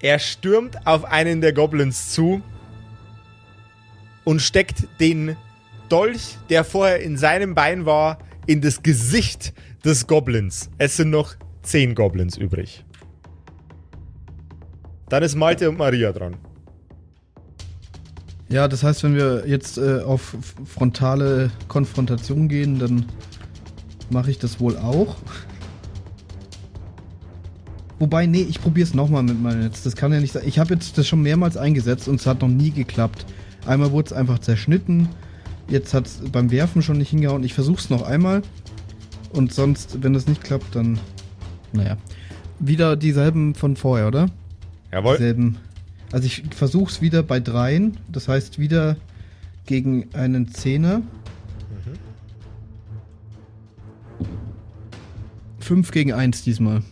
[0.00, 2.42] Er stürmt auf einen der Goblins zu
[4.24, 5.36] und steckt den
[5.88, 10.70] Dolch, der vorher in seinem Bein war, in das Gesicht des Goblins.
[10.78, 12.84] Es sind noch zehn Goblins übrig.
[15.08, 16.36] Dann ist Malte und Maria dran.
[18.48, 23.06] Ja, das heißt, wenn wir jetzt äh, auf frontale Konfrontation gehen, dann
[24.10, 25.16] mache ich das wohl auch.
[27.98, 29.82] Wobei, nee, ich probiere es nochmal mit meinem Netz.
[29.82, 30.42] Das kann ja nicht sein.
[30.46, 33.24] Ich habe jetzt das schon mehrmals eingesetzt und es hat noch nie geklappt.
[33.64, 35.08] Einmal wurde es einfach zerschnitten.
[35.68, 37.42] Jetzt hat es beim Werfen schon nicht hingehauen.
[37.42, 38.42] Ich versuche es noch einmal.
[39.32, 40.98] Und sonst, wenn das nicht klappt, dann.
[41.72, 41.96] Naja.
[42.58, 44.26] Wieder dieselben von vorher, oder?
[44.92, 45.16] Jawohl.
[45.16, 45.56] Dieselben.
[46.12, 47.96] Also ich versuche es wieder bei dreien.
[48.10, 48.96] Das heißt wieder
[49.64, 51.02] gegen einen Zehner.
[55.66, 56.84] Fünf gegen eins diesmal.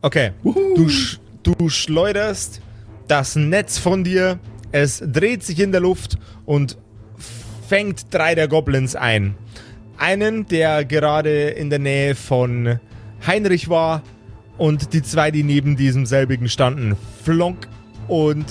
[0.00, 0.30] Okay.
[0.42, 2.62] Du, sch du schleuderst
[3.08, 4.38] das Netz von dir.
[4.72, 6.16] Es dreht sich in der Luft
[6.46, 6.78] und
[7.68, 9.34] fängt drei der Goblins ein.
[9.98, 12.80] Einen, der gerade in der Nähe von
[13.26, 14.02] Heinrich war
[14.56, 16.96] und die zwei, die neben diesem selbigen standen.
[17.22, 17.68] Flonk
[18.08, 18.46] und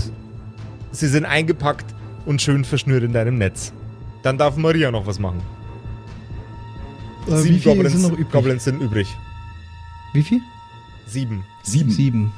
[0.91, 1.95] sie sind eingepackt
[2.27, 3.73] und schön verschnürt in deinem Netz.
[4.21, 5.41] Dann darf Maria noch was machen.
[7.27, 8.31] Äh, Sieben wie viele Goblins, sind?
[8.31, 9.07] Goblins sind übrig.
[10.13, 10.41] Wie viel?
[11.07, 11.43] Sieben.
[11.63, 11.91] Sieben.
[11.91, 12.31] Sieben.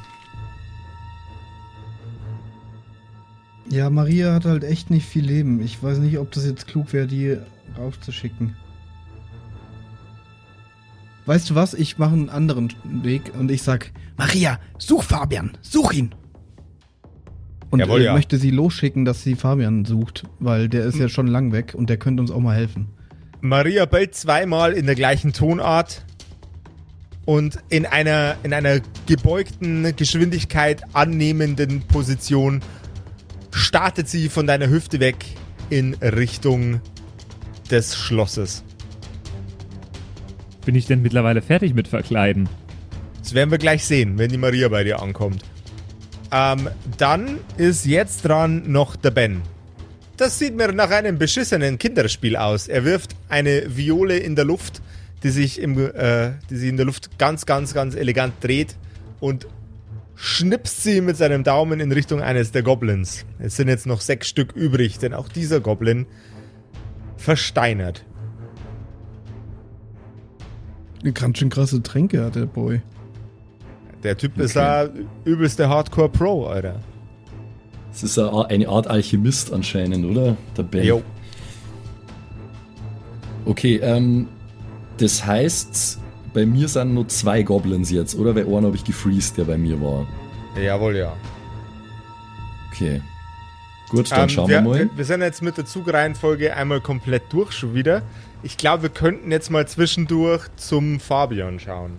[3.69, 5.61] Ja, Maria hat halt echt nicht viel Leben.
[5.61, 7.37] Ich weiß nicht, ob das jetzt klug wäre, die
[7.77, 8.55] raufzuschicken.
[11.25, 11.73] Weißt du was?
[11.73, 16.13] Ich mache einen anderen Weg und ich sag, Maria, such Fabian, such ihn.
[17.71, 18.13] und Jawohl, ja.
[18.13, 21.89] möchte sie losschicken, dass sie Fabian sucht, weil der ist ja schon lang weg und
[21.89, 22.87] der könnte uns auch mal helfen.
[23.41, 26.05] Maria bellt zweimal in der gleichen Tonart
[27.25, 32.61] und in einer, in einer gebeugten Geschwindigkeit annehmenden Position
[33.51, 35.25] startet sie von deiner Hüfte weg
[35.69, 36.81] in Richtung
[37.71, 38.63] des Schlosses.
[40.65, 42.49] Bin ich denn mittlerweile fertig mit Verkleiden?
[43.19, 45.43] Das werden wir gleich sehen, wenn die Maria bei dir ankommt.
[46.31, 49.41] Ähm, dann ist jetzt dran noch der Ben.
[50.17, 52.67] Das sieht mir nach einem beschissenen Kinderspiel aus.
[52.67, 54.81] Er wirft eine Viole in der Luft,
[55.25, 58.75] die sich, im, äh, die sich in der Luft ganz, ganz, ganz elegant dreht
[59.19, 59.47] und
[60.13, 63.25] schnipst sie mit seinem Daumen in Richtung eines der Goblins.
[63.39, 66.05] Es sind jetzt noch sechs Stück übrig, denn auch dieser Goblin
[67.17, 68.05] versteinert.
[71.01, 72.83] Eine ganz schön krasse Tränke hat der Boy.
[74.03, 74.87] Der Typ ist ja
[75.23, 76.81] übelste Hardcore-Pro, Alter.
[77.89, 80.37] Das ist eine eine Art Alchemist anscheinend, oder?
[80.55, 80.83] Der Ben.
[80.85, 81.01] Jo.
[83.45, 84.27] Okay, ähm,
[84.97, 85.99] das heißt,
[86.33, 88.35] bei mir sind nur zwei Goblins jetzt, oder?
[88.35, 90.05] Weil einen habe ich gefreezed, der bei mir war.
[90.61, 91.13] Jawohl, ja.
[92.71, 93.01] Okay.
[93.89, 94.79] Gut, dann Ähm, schauen wir, wir mal.
[94.79, 98.01] Wir, wir sind jetzt mit der Zugreihenfolge einmal komplett durch schon wieder.
[98.43, 101.93] Ich glaube, wir könnten jetzt mal zwischendurch zum Fabian schauen.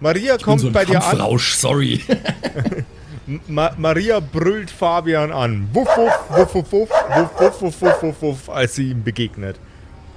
[0.00, 1.38] Maria Ich kommt so bei dir an.
[1.38, 2.02] Sorry.
[3.46, 5.68] Ma Maria brüllt Fabian an.
[5.72, 9.58] Wuff, wuff, wuff, wuff, wuff, wuff, wuff, wuff, wuff, wuff, wuff, als sie ihm begegnet.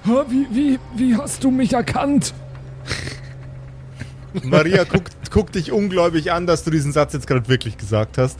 [0.04, 2.34] Wie, wie, wie hast du mich erkannt?
[4.44, 8.40] Maria guckt, guckt dich ungläubig an, dass du diesen Satz jetzt gerade wirklich gesagt hast.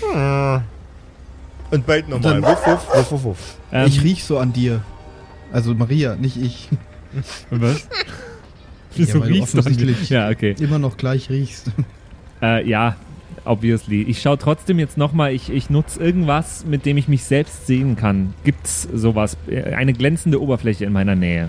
[0.00, 0.62] Hm.
[1.70, 2.42] Und bellt nochmal.
[2.42, 3.38] Wuff, wuff, wuff, wuff, wuff.
[3.72, 4.82] Ähm, ich riech so an dir.
[5.52, 6.68] Also Maria, nicht ich.
[7.50, 7.86] Was?
[8.94, 10.54] Wieso weil du riechst du an offensichtlich- Ja, okay.
[10.58, 11.70] Immer noch gleich riechst.
[12.42, 12.96] Äh, ja,
[13.44, 14.02] obviously.
[14.02, 17.96] Ich schaue trotzdem jetzt nochmal, ich, ich nutze irgendwas, mit dem ich mich selbst sehen
[17.96, 18.34] kann.
[18.44, 19.36] Gibt's sowas?
[19.48, 21.48] Eine glänzende Oberfläche in meiner Nähe.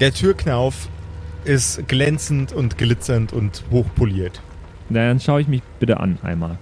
[0.00, 0.88] Der Türknauf
[1.44, 4.40] ist glänzend und glitzernd und hochpoliert.
[4.88, 6.58] Na, Dann schaue ich mich bitte an einmal.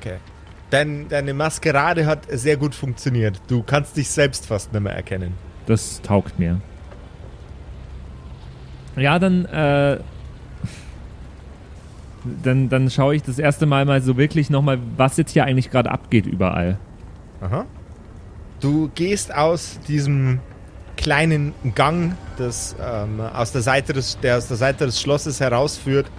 [0.00, 0.16] Okay.
[0.70, 3.40] Dein, deine Maskerade hat sehr gut funktioniert.
[3.48, 5.34] Du kannst dich selbst fast nicht mehr erkennen.
[5.66, 6.60] Das taugt mir.
[8.96, 9.98] Ja, dann, äh,
[12.42, 15.70] dann, dann schaue ich das erste Mal mal so wirklich nochmal, was jetzt hier eigentlich
[15.70, 16.78] gerade abgeht überall.
[17.40, 17.66] Aha.
[18.60, 20.40] Du gehst aus diesem
[20.96, 26.10] kleinen Gang, das ähm, aus der Seite des, der aus der Seite des Schlosses herausführt,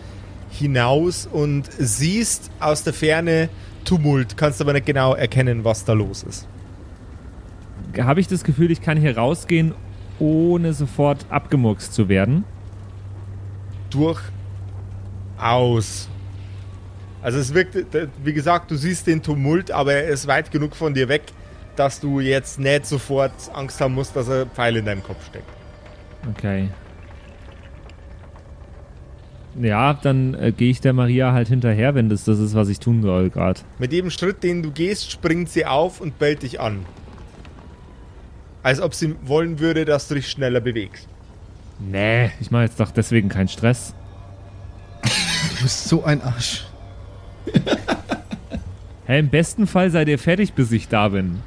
[0.50, 3.50] hinaus und siehst aus der Ferne
[3.86, 6.48] Tumult, kannst aber nicht genau erkennen, was da los ist.
[7.98, 9.74] Habe ich das Gefühl, ich kann hier rausgehen,
[10.20, 12.43] ohne sofort abgemurkst zu werden?
[15.38, 16.10] Durchaus.
[17.21, 17.76] Also es wirkt,
[18.23, 21.23] wie gesagt, du siehst den Tumult, aber er ist weit genug von dir weg,
[21.76, 25.50] dass du jetzt nicht sofort Angst haben musst, dass ein Pfeil in deinem Kopf steckt.
[26.32, 26.69] Okay.
[29.60, 32.80] Ja, dann äh, gehe ich der Maria halt hinterher, wenn das das ist, was ich
[32.80, 33.62] tun soll gerade.
[33.80, 36.86] Mit jedem Schritt, den du gehst, springt sie auf und bellt dich an.
[38.62, 41.08] Als ob sie wollen würde, dass du dich schneller bewegst.
[41.80, 43.93] Nee, ich mache jetzt doch deswegen keinen Stress.
[45.67, 46.63] Du bist so ein Arsch.
[49.06, 51.41] Hä, im besten Fall seid ihr fertig, bis ich da bin.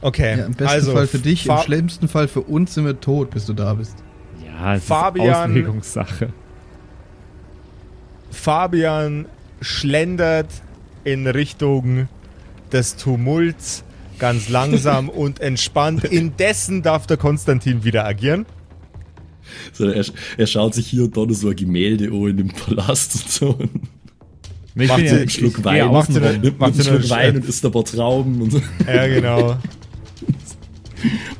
[0.00, 2.86] Okay, Ja, Im besten also Fall für dich, im Fa schlimmsten Fall für uns sind
[2.86, 3.96] wir tot, bis du da bist.
[4.42, 6.32] Ja, es Fabian- ist Auslegungssache.
[8.30, 9.26] Fabian
[9.60, 10.48] schlendert
[11.04, 12.08] in Richtung
[12.72, 13.84] des Tumults
[14.18, 16.02] ganz langsam und entspannt.
[16.04, 18.46] Indessen darf der Konstantin wieder agieren.
[19.72, 20.04] So, er,
[20.36, 23.30] er schaut sich hier und da noch so ein Gemälde an in dem Palast und
[23.30, 23.58] so.
[24.78, 26.34] Ich Macht Einen Schluck Wein, macht sie außen rum.
[26.34, 28.60] eine- nimmt einen nur Schluck Wein und isst ein paar Trauben und so.
[28.86, 29.56] Ja, genau.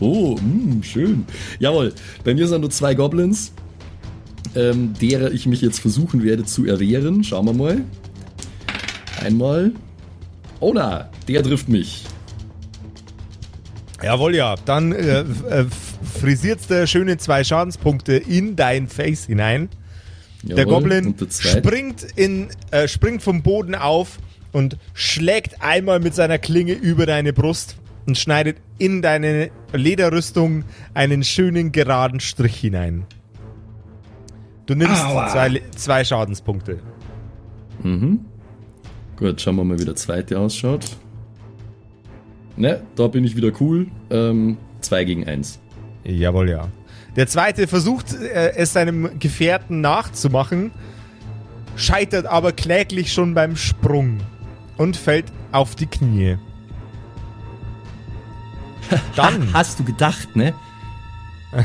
[0.01, 1.25] Oh, mh, schön.
[1.59, 1.93] Jawohl,
[2.25, 3.53] bei mir sind nur zwei Goblins,
[4.55, 7.25] ähm, derer ich mich jetzt versuchen werde zu erwehren.
[7.25, 7.81] Schauen wir mal.
[9.25, 9.73] Einmal.
[10.61, 12.05] Oh na, der trifft mich.
[14.03, 14.55] Jawohl, ja.
[14.67, 15.65] Dann äh, äh,
[16.03, 19.69] frisiert's der schöne zwei Schadenspunkte in dein Face hinein.
[20.43, 21.59] Der Jawohl, Goblin der zweite.
[21.59, 24.19] springt, in, äh, springt vom Boden auf
[24.53, 31.25] und schlägt einmal mit seiner Klinge über deine Brust und schneidet in deine Lederrüstung einen
[31.25, 33.05] schönen geraden Strich hinein.
[34.67, 35.29] Du nimmst Aua.
[35.29, 36.79] zwei, zwei Schadenspunkte.
[37.83, 38.21] Mhm.
[39.17, 40.85] Gut, schauen wir mal, wie der zweite ausschaut.
[42.57, 43.89] Ne, da bin ich wieder cool.
[44.11, 45.59] Ähm, 2 gegen 1.
[46.07, 46.69] Jawohl, ja.
[47.17, 50.71] Der zweite versucht, äh, es seinem Gefährten nachzumachen,
[51.77, 54.21] scheitert aber kläglich schon beim Sprung
[54.77, 56.39] und fällt auf die Knie.
[59.17, 60.55] Dann, Hast du gedacht, ne?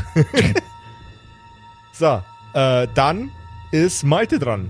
[1.94, 2.22] so,
[2.54, 3.30] äh, dann
[3.72, 4.70] ist Malte dran.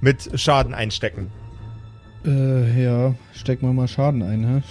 [0.00, 1.30] Mit Schaden einstecken.
[2.24, 4.62] Äh, ja, stecken wir mal Schaden ein, hä?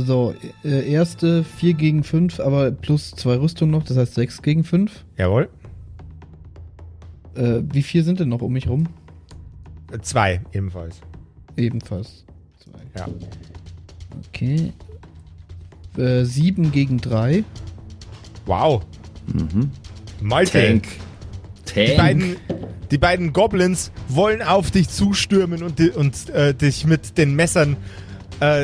[0.00, 0.32] So,
[0.64, 5.04] äh, erste 4 gegen 5, aber plus 2 Rüstung noch, das heißt 6 gegen 5.
[5.16, 5.48] Jawohl.
[7.34, 8.86] Äh, wie viel sind denn noch um mich rum?
[9.92, 11.00] Äh, Zwei ebenfalls.
[11.56, 12.24] Ebenfalls.
[12.62, 12.78] Zwei.
[12.96, 13.08] Ja.
[14.28, 14.72] Okay.
[15.96, 17.42] Äh, 7 gegen 3.
[18.46, 18.86] Wow.
[19.26, 19.72] Mhm.
[20.20, 20.64] Malte.
[20.64, 20.86] Tank.
[21.66, 21.96] Die Tank.
[21.96, 22.36] beiden,
[22.92, 28.07] die beiden Goblins wollen auf dich zustürmen und, und äh, dich mit den Messern äh,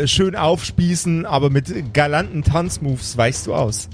[0.07, 3.89] schön aufspießen, aber mit galanten Tanzmoves weichst du aus.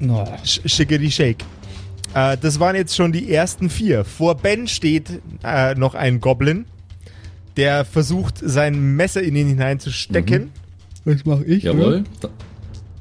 [0.00, 0.24] No.
[0.44, 1.44] Sch Schickety Shake.
[2.14, 4.04] Äh, das waren jetzt schon die ersten vier.
[4.04, 6.66] Vor Ben steht äh, noch ein Goblin,
[7.56, 10.50] der versucht, sein Messer in ihn hineinzustecken.
[11.04, 11.64] Was mache ich?
[11.64, 12.04] Jawohl.
[12.20, 12.28] Da,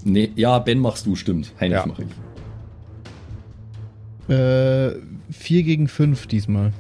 [0.04, 1.54] nee, ja, Ben machst du, stimmt.
[1.60, 1.86] Heinrich Ja.
[1.88, 2.08] mach ich.
[4.36, 4.94] Äh,
[5.32, 6.72] 4 gegen 5 diesmal.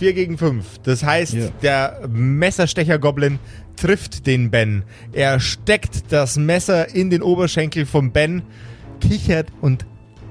[0.00, 0.78] Vier gegen fünf.
[0.82, 1.48] Das heißt, Ja.
[1.62, 3.38] der Messerstecher-Goblin
[3.76, 4.82] trifft den Ben.
[5.12, 8.40] Er steckt das Messer in den Oberschenkel vom Ben,
[9.02, 9.84] kichert und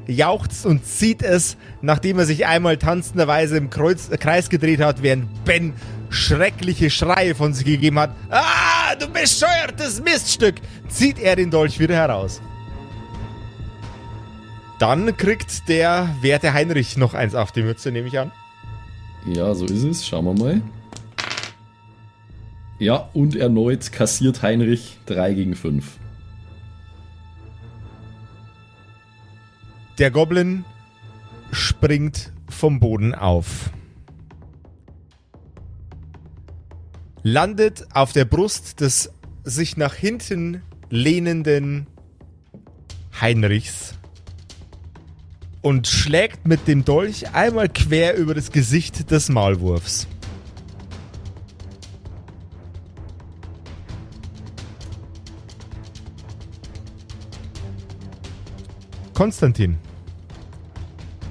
[0.07, 5.03] jauchzt und zieht es, nachdem er sich einmal tanzenderweise im Kreuz, äh, Kreis gedreht hat,
[5.03, 5.73] während Ben
[6.09, 8.15] schreckliche Schreie von sich gegeben hat.
[8.31, 10.55] Ah, du bescheuertes Miststück!
[10.87, 12.41] Zieht er den Dolch wieder heraus.
[14.79, 18.31] Dann kriegt der werte Heinrich noch eins auf die Mütze, nehme ich an.
[19.25, 20.05] Ja, so ist es.
[20.05, 20.61] Schauen wir mal.
[22.79, 25.97] Ja, und erneut kassiert Heinrich 3 gegen 5.
[29.97, 30.63] Der Goblin
[31.51, 33.69] springt vom Boden auf.
[37.21, 39.11] Landet auf der Brust des
[39.43, 41.87] sich nach hinten lehnenden
[43.19, 43.98] Heinrichs
[45.61, 50.07] und schlägt mit dem Dolch einmal quer über das Gesicht des Maulwurfs.
[59.13, 59.77] Konstantin,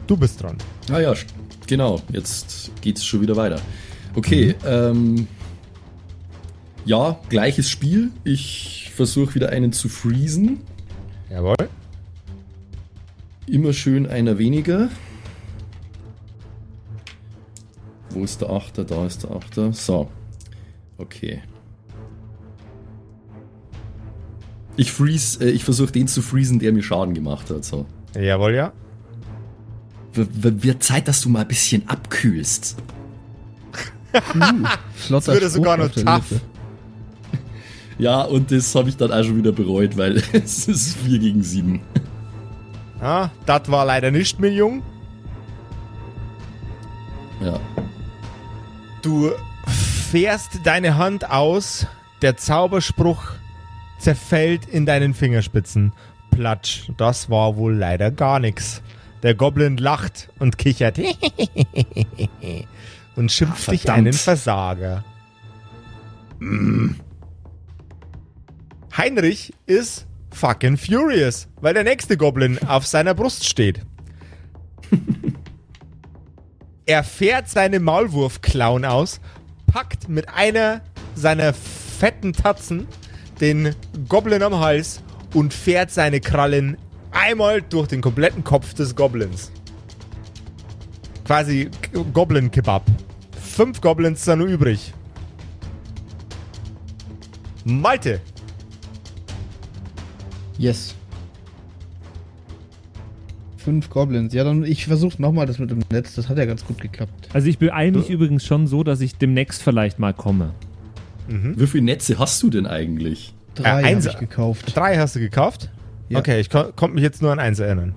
[0.06, 0.58] du bist dran.
[0.90, 1.14] Ah ja,
[1.66, 2.02] genau.
[2.12, 3.60] Jetzt geht's schon wieder weiter.
[4.14, 5.26] Okay, ähm.
[6.84, 8.10] Ja, gleiches Spiel.
[8.24, 10.60] Ich versuche wieder einen zu freezen.
[11.30, 11.68] Jawohl.
[13.50, 14.90] Immer schön einer weniger.
[18.10, 18.84] Wo ist der Achter?
[18.84, 19.72] Da ist der Achter.
[19.72, 20.10] So.
[20.98, 21.42] Okay.
[24.76, 27.64] Ich freeze, äh, ich versuche den zu freezen, der mir Schaden gemacht hat.
[27.64, 27.86] So.
[28.14, 28.72] Jawohl, ja.
[30.12, 32.76] Wird Zeit, dass du mal ein bisschen abkühlst.
[34.94, 36.30] Flotter würde sogar noch tough.
[36.30, 36.40] Lippe.
[38.00, 41.42] Ja, und das habe ich dann auch schon wieder bereut, weil es ist 4 gegen
[41.42, 41.80] 7.
[43.00, 44.82] Ah, das war leider nicht, mein Jung.
[47.40, 47.60] Ja.
[49.02, 49.30] Du
[50.10, 51.86] fährst deine Hand aus,
[52.22, 53.22] der Zauberspruch
[53.98, 55.92] zerfällt in deinen Fingerspitzen.
[56.32, 58.82] Platsch, das war wohl leider gar nichts.
[59.22, 60.98] Der Goblin lacht und kichert
[63.16, 65.04] und schimpft Ah, dich einen Versager.
[68.96, 70.06] Heinrich ist
[70.38, 73.80] fucking furious, weil der nächste Goblin auf seiner Brust steht.
[76.86, 79.20] Er fährt seine Maulwurfklauen aus,
[79.66, 80.80] packt mit einer
[81.14, 82.88] seiner fetten Tatzen
[83.42, 83.74] den
[84.08, 85.02] Goblin am Hals
[85.34, 86.78] und fährt seine Krallen
[87.10, 89.52] einmal durch den kompletten Kopf des Goblins.
[91.26, 91.70] Quasi
[92.14, 92.84] Goblin-Kebab.
[93.38, 94.94] Fünf Goblins sind nur übrig.
[97.66, 98.22] Malte,
[100.58, 100.94] Yes.
[103.56, 104.32] Fünf Goblins.
[104.34, 106.14] Ja, dann ich versuche nochmal das mit dem Netz.
[106.14, 107.28] Das hat ja ganz gut geklappt.
[107.32, 110.52] Also ich beeile mich übrigens schon so, dass ich demnächst vielleicht mal komme.
[111.28, 113.34] Wie viele Netze hast du denn eigentlich?
[113.54, 114.74] Drei Äh, habe ich gekauft.
[114.74, 115.68] drei hast du gekauft?
[116.08, 116.20] Ja.
[116.20, 117.94] Okay, ich kon konnte mich jetzt nur an eins erinnern.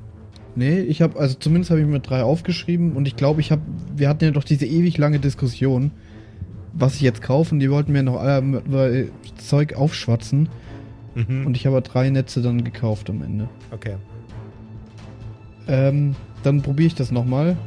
[0.56, 3.62] Nee, ich habe, also zumindest habe ich mir drei aufgeschrieben und ich glaube, ich habe,
[3.95, 5.91] wir hatten ja doch diese ewig lange Diskussion,
[6.74, 9.06] was ich jetzt kaufe und die wollten mir noch äh,
[9.38, 10.50] Zeug aufschwatzen
[11.15, 11.45] Mhm.
[11.45, 13.50] und ich habe drei Netze dann gekauft am Ende.
[13.71, 13.95] Okay.
[15.67, 17.58] Ähm, dann probiere ich das nochmal.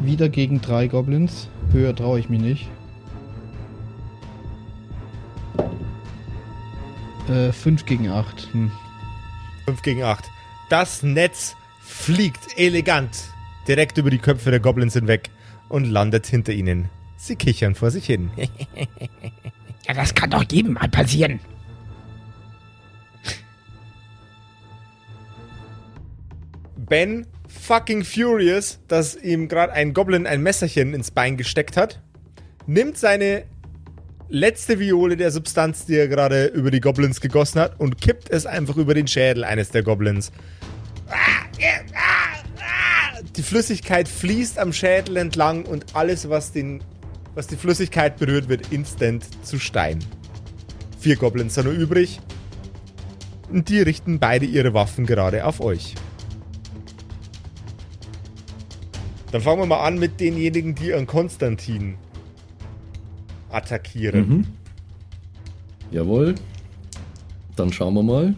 [0.00, 1.48] Wieder gegen drei Goblins.
[1.72, 2.68] Höher traue ich mich nicht.
[7.28, 8.48] Äh, 5 gegen 8.
[8.52, 8.72] Hm.
[9.66, 10.24] 5 gegen 8.
[10.70, 13.28] Das Netz fliegt elegant
[13.68, 15.30] direkt über die Köpfe der Goblins hinweg
[15.68, 16.88] und landet hinter ihnen.
[17.16, 18.30] Sie kichern vor sich hin.
[19.88, 21.40] Ja, das kann doch jedem mal passieren.
[26.92, 32.02] Ben, fucking furious, dass ihm gerade ein Goblin ein Messerchen ins Bein gesteckt hat,
[32.66, 33.44] nimmt seine
[34.28, 38.44] letzte Viole der Substanz, die er gerade über die Goblins gegossen hat, und kippt es
[38.44, 40.32] einfach über den Schädel eines der Goblins.
[43.36, 46.84] Die Flüssigkeit fließt am Schädel entlang und alles, was, den,
[47.34, 50.04] was die Flüssigkeit berührt, wird instant zu Stein.
[51.00, 52.20] Vier Goblins sind nur übrig.
[53.48, 55.94] Und die richten beide ihre Waffen gerade auf euch.
[59.32, 61.96] Dann fangen wir mal an mit denjenigen, die an Konstantin
[63.50, 64.28] attackieren.
[64.28, 64.46] Mhm.
[65.90, 66.34] Jawohl.
[67.56, 68.34] Dann schauen wir mal.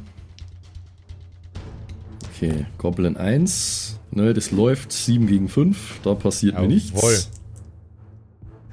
[2.32, 3.98] Okay, Goblin 1.
[4.10, 6.00] Ne, das läuft 7 gegen 5.
[6.02, 6.74] Da passiert mir Jawohl.
[6.74, 7.30] nichts.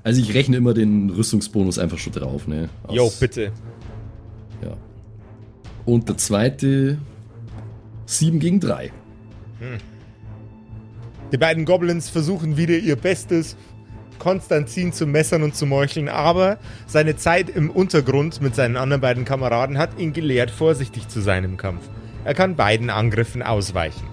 [0.03, 2.69] Also ich rechne immer den Rüstungsbonus einfach schon drauf, ne?
[2.83, 3.51] Aus- Jo, bitte.
[4.63, 4.75] Ja.
[5.85, 6.97] Und der zweite
[8.05, 8.91] 7 gegen 3.
[11.31, 13.55] Die beiden Goblins versuchen wieder ihr Bestes,
[14.19, 19.25] Konstantin zu messern und zu meucheln, aber seine Zeit im Untergrund mit seinen anderen beiden
[19.25, 21.89] Kameraden hat ihn gelehrt, vorsichtig zu sein im Kampf.
[22.25, 24.07] Er kann beiden Angriffen ausweichen.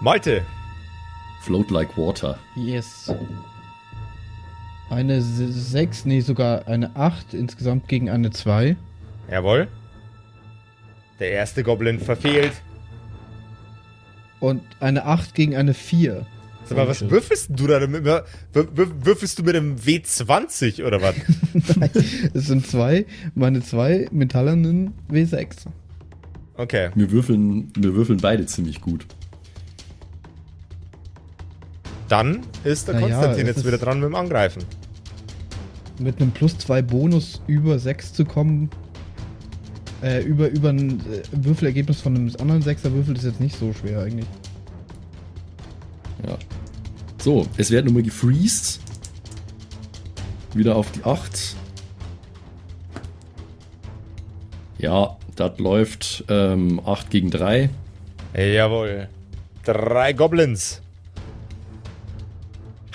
[0.00, 0.42] Malte,
[1.40, 2.38] Float like water.
[2.56, 3.14] Yes.
[4.90, 8.76] Eine 6, nee, sogar eine 8 insgesamt gegen eine 2.
[9.30, 9.68] jawohl.
[11.20, 12.52] Der erste Goblin verfehlt.
[14.44, 16.26] Und eine 8 gegen eine 4.
[16.66, 18.04] Sag mal, was würfelst du da damit?
[18.04, 21.14] Wür- wür- Würfelst du mit einem W20 oder was?
[22.34, 25.66] Es sind zwei, meine zwei metallenen W6.
[26.56, 26.90] Okay.
[26.94, 29.06] Wir würfeln, wir würfeln beide ziemlich gut.
[32.08, 34.62] Dann ist der Na Konstantin jetzt wieder dran mit dem Angreifen.
[35.98, 38.68] Mit einem plus 2 Bonus über 6 zu kommen,
[40.04, 43.72] äh, über, über ein äh, Würfelergebnis von einem anderen 6er Würfel ist jetzt nicht so
[43.72, 44.26] schwer eigentlich.
[46.26, 46.36] Ja.
[47.18, 48.80] So, es wird nochmal gefreezed.
[50.54, 51.56] Wieder auf die 8.
[54.78, 57.70] Ja, das läuft ähm, 8 gegen 3.
[58.36, 59.08] Jawohl.
[59.64, 60.80] Drei Goblins.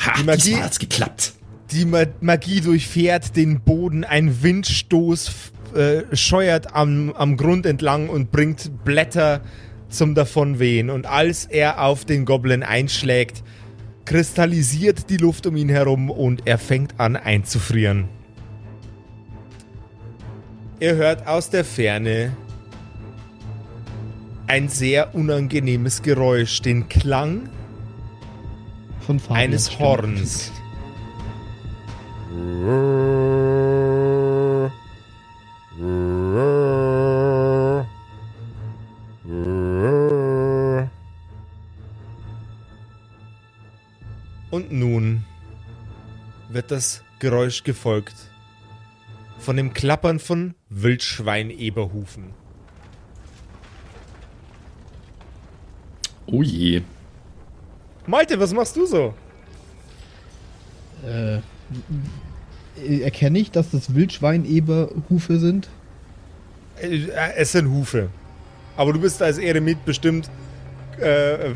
[0.05, 1.33] Ha, Die Magie- diesmal hat's geklappt.
[1.71, 5.31] Die Ma Magie durchfährt den Boden, ein Windstoß
[5.75, 9.41] äh, scheuert am, am Grund entlang und bringt Blätter
[9.89, 10.89] zum Davonwehen.
[10.89, 13.43] Und als er auf den Goblin einschlägt,
[14.05, 18.05] kristallisiert die Luft um ihn herum und er fängt an einzufrieren.
[20.79, 22.35] Er hört aus der Ferne
[24.47, 27.49] ein sehr unangenehmes Geräusch, den Klang
[29.29, 29.79] eines.
[29.79, 30.51] Horns.
[44.51, 45.23] Und nun
[46.49, 48.15] wird das Geräusch gefolgt
[49.37, 52.33] von dem Klappern von Wildschweineberhufen.
[56.25, 56.81] Oh je.
[58.05, 59.13] Malte, was machst du so?
[61.05, 61.41] Äh, äh,
[63.01, 65.69] erkenne ich, dass das Wildschweineberhufe sind?
[66.81, 68.09] Äh, Es sind Hufe.
[68.77, 70.29] Aber du bist als Eremit bestimmt
[70.99, 71.51] äh,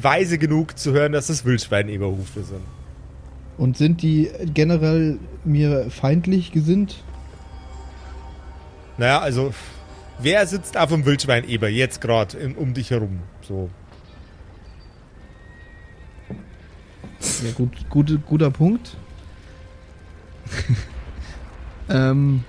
[0.00, 2.60] weise genug zu hören, dass es Wildschweineberhufe sind.
[3.58, 7.02] Und sind die generell mir feindlich gesinnt?
[8.96, 9.52] Naja, also,
[10.18, 13.20] wer sitzt auf dem Wildschweineber jetzt gerade um dich herum?
[13.46, 13.70] So.
[17.44, 18.96] Ja, gut, gute, guter Punkt.
[21.88, 22.44] ähm,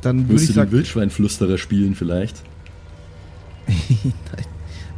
[0.00, 0.72] dann würde ich du den sagen.
[0.72, 2.42] Wildschweinflüsterer spielen vielleicht?
[3.66, 4.44] Nein,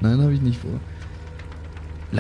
[0.01, 0.81] nein habe ich nicht vor.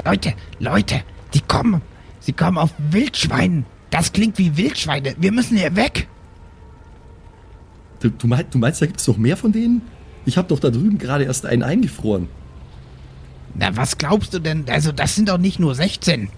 [0.04, 1.02] Leute, Leute,
[1.34, 1.82] die kommen.
[2.20, 3.66] Sie kommen auf Wildschweinen.
[3.90, 5.14] Das klingt wie Wildschweine.
[5.18, 6.08] Wir müssen hier weg.
[8.00, 9.82] Du, du, meinst, du meinst, da gibt's noch mehr von denen?
[10.24, 12.28] Ich habe doch da drüben gerade erst einen eingefroren.
[13.54, 14.64] Na, was glaubst du denn?
[14.68, 16.28] Also, das sind doch nicht nur 16.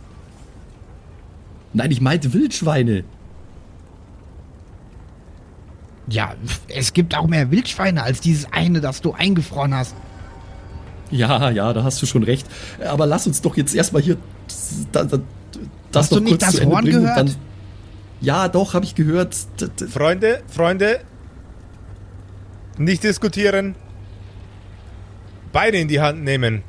[1.72, 3.04] Nein, ich meinte Wildschweine.
[6.08, 6.34] Ja,
[6.68, 9.94] es gibt auch mehr Wildschweine als dieses eine, das du eingefroren hast.
[11.10, 12.46] Ja, ja, da hast du schon recht.
[12.86, 14.16] Aber lass uns doch jetzt erstmal hier
[14.92, 15.18] da, da,
[15.92, 17.18] das Hast du noch nicht kurz das zu Ende Horn bringen gehört?
[17.18, 17.34] Dann,
[18.20, 19.36] ja, doch, habe ich gehört.
[19.90, 21.00] Freunde, Freunde,
[22.76, 23.74] nicht diskutieren.
[25.52, 26.62] Beine in die Hand nehmen.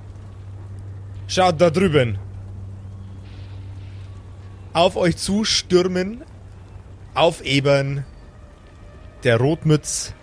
[1.27, 2.17] Schaut da drüben.
[4.79, 6.23] Auf euch zu stürmen,
[7.13, 8.05] aufebern,
[9.25, 10.13] der Rotmütz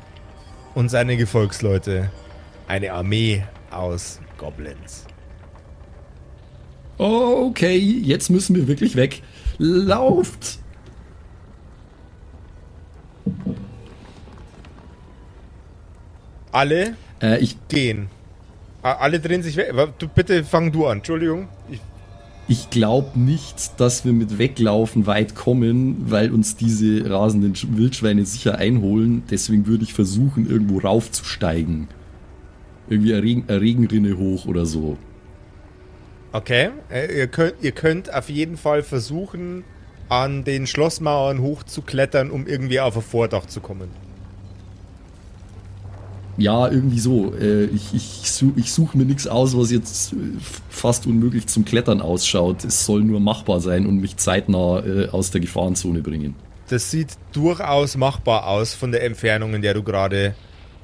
[0.75, 2.11] und seine Gefolgsleute.
[2.67, 5.05] Eine Armee aus Goblins.
[6.97, 9.23] Okay, jetzt müssen wir wirklich weg.
[9.59, 10.59] Lauft!
[16.51, 18.09] Alle Äh, ich, gehen.
[18.81, 19.75] Alle drehen sich weg.
[19.99, 20.99] Du, bitte fang du an.
[20.99, 21.49] Entschuldigung.
[22.49, 28.24] Ich, glaube nicht, dass wir mit Weglaufen weit kommen, weil uns diese rasenden Sch- Wildschweine
[28.24, 29.24] sicher einholen.
[29.30, 31.88] Deswegen würde ich versuchen, irgendwo raufzusteigen.
[32.88, 34.97] Irgendwie eine, Regen, eine Regenrinne hoch oder so.
[36.30, 39.64] Okay, äh, ihr, könnt, ihr könnt auf jeden Fall versuchen,
[40.09, 43.88] an den Schlossmauern hochzuklettern, um irgendwie auf ein Vordach zu kommen.
[46.39, 47.32] Ja, irgendwie so.
[47.34, 50.16] Äh, ich ich, ich suche mir nichts aus, was jetzt äh,
[50.68, 52.64] fast unmöglich zum Klettern ausschaut.
[52.64, 56.34] Es soll nur machbar sein und mich zeitnah äh, aus der Gefahrenzone bringen.
[56.68, 60.34] Das sieht durchaus machbar aus von der Entfernung, in der du gerade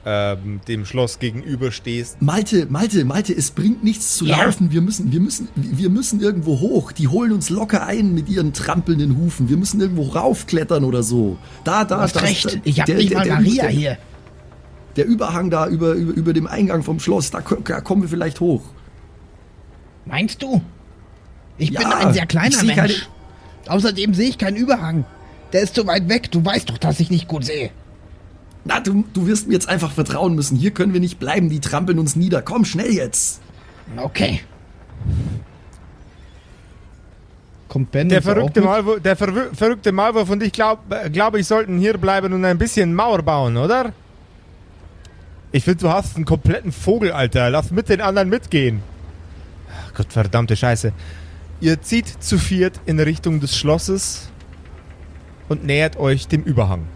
[0.04, 2.20] ähm, dem Schloss gegenüberstehst.
[2.22, 4.44] Malte, Malte, Malte, es bringt nichts zu Ja.
[4.44, 4.72] laufen.
[4.72, 6.92] Wir müssen, wir müssen, wir müssen irgendwo hoch.
[6.92, 9.48] Die holen uns locker ein mit ihren trampelnden Hufen.
[9.48, 11.36] Wir müssen irgendwo raufklettern oder so.
[11.64, 12.20] Da, da, Du hast da.
[12.20, 12.58] recht.
[12.64, 13.98] Ich hab der- nicht der- mal der- Maria der, hier.
[14.96, 18.40] Der Überhang da über, über, über dem Eingang vom Schloss, da, da kommen wir vielleicht
[18.40, 18.62] hoch.
[20.04, 20.60] Meinst du?
[21.58, 23.08] Ich bin Ja, ein sehr kleiner seh keine- Mensch.
[23.68, 25.04] Außerdem sehe ich keinen Überhang.
[25.52, 26.30] Der ist zu weit weg.
[26.30, 27.70] Du weißt doch, dass ich nicht gut sehe.
[28.64, 30.56] Na, du, du wirst mir jetzt einfach vertrauen müssen.
[30.56, 31.48] Hier können wir nicht bleiben.
[31.48, 32.42] Die trampeln uns nieder.
[32.42, 33.40] Komm, schnell jetzt.
[33.96, 34.40] Okay.
[37.68, 38.68] Kommt Ben Der verrückte, mit?
[38.68, 42.94] Malwurf, der verrückte Malwurf und ich glaube, glaub, ich sollten hier bleiben und ein bisschen
[42.94, 43.92] Mauer bauen, oder?
[45.52, 47.50] Ich finde, du hast einen kompletten Vogel, Alter.
[47.50, 48.82] Lass mit den anderen mitgehen.
[49.86, 50.92] Ach Gott, verdammte Scheiße.
[51.60, 54.30] Ihr zieht zu viert in Richtung des Schlosses
[55.48, 56.86] und nähert euch dem Überhang.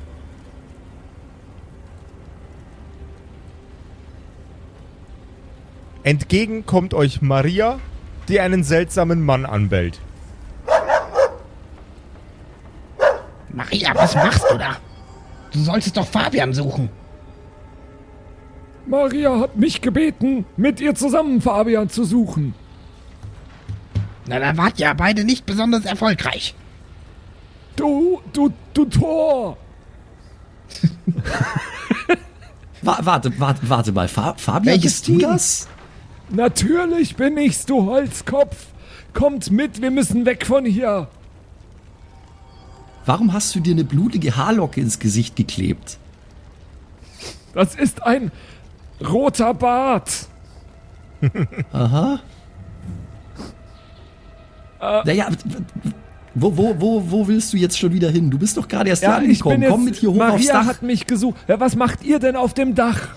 [6.03, 7.79] Entgegen kommt euch Maria,
[8.29, 10.01] die einen seltsamen Mann anbellt.
[13.51, 14.77] Maria, was machst du da?
[15.53, 16.89] Du solltest doch Fabian suchen.
[18.87, 22.55] Maria hat mich gebeten, mit ihr zusammen Fabian zu suchen.
[24.27, 26.55] Na, da wart ja beide nicht besonders erfolgreich.
[27.77, 29.57] Du, du, du Tor!
[32.83, 34.09] Wa warte, warte, warte mal.
[34.09, 35.21] Fa Fabian, Welches bist du Team?
[35.21, 35.69] das?
[36.31, 38.67] Natürlich bin ich's, du Holzkopf!
[39.13, 41.09] Kommt mit, wir müssen weg von hier!
[43.05, 45.99] Warum hast du dir eine blutige Haarlocke ins Gesicht geklebt?
[47.55, 48.33] Das ist ein
[49.01, 50.27] roter Bart!
[51.73, 52.21] Aha.
[55.05, 55.29] naja,
[56.35, 58.31] wo, wo, wo, wo willst du jetzt schon wieder hin?
[58.31, 59.67] Du bist doch gerade erst hier Ja, ich bin angekommen.
[59.71, 60.67] Komm mit hier hoch aufs Maria Dach.
[60.67, 61.37] hat mich gesucht.
[61.49, 63.09] Ja, was macht ihr denn auf dem Dach?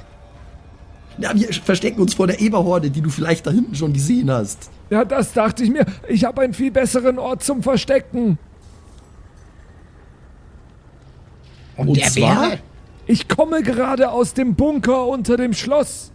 [1.17, 4.69] Ja, wir verstecken uns vor der Eberhorde, die du vielleicht da hinten schon gesehen hast.
[4.89, 5.85] Ja, das dachte ich mir.
[6.07, 8.37] Ich habe einen viel besseren Ort zum Verstecken.
[11.75, 12.41] Und, Und der zwar?
[12.51, 12.59] wäre?
[13.09, 16.11] Ich komme gerade aus dem Bunker unter dem Schloss.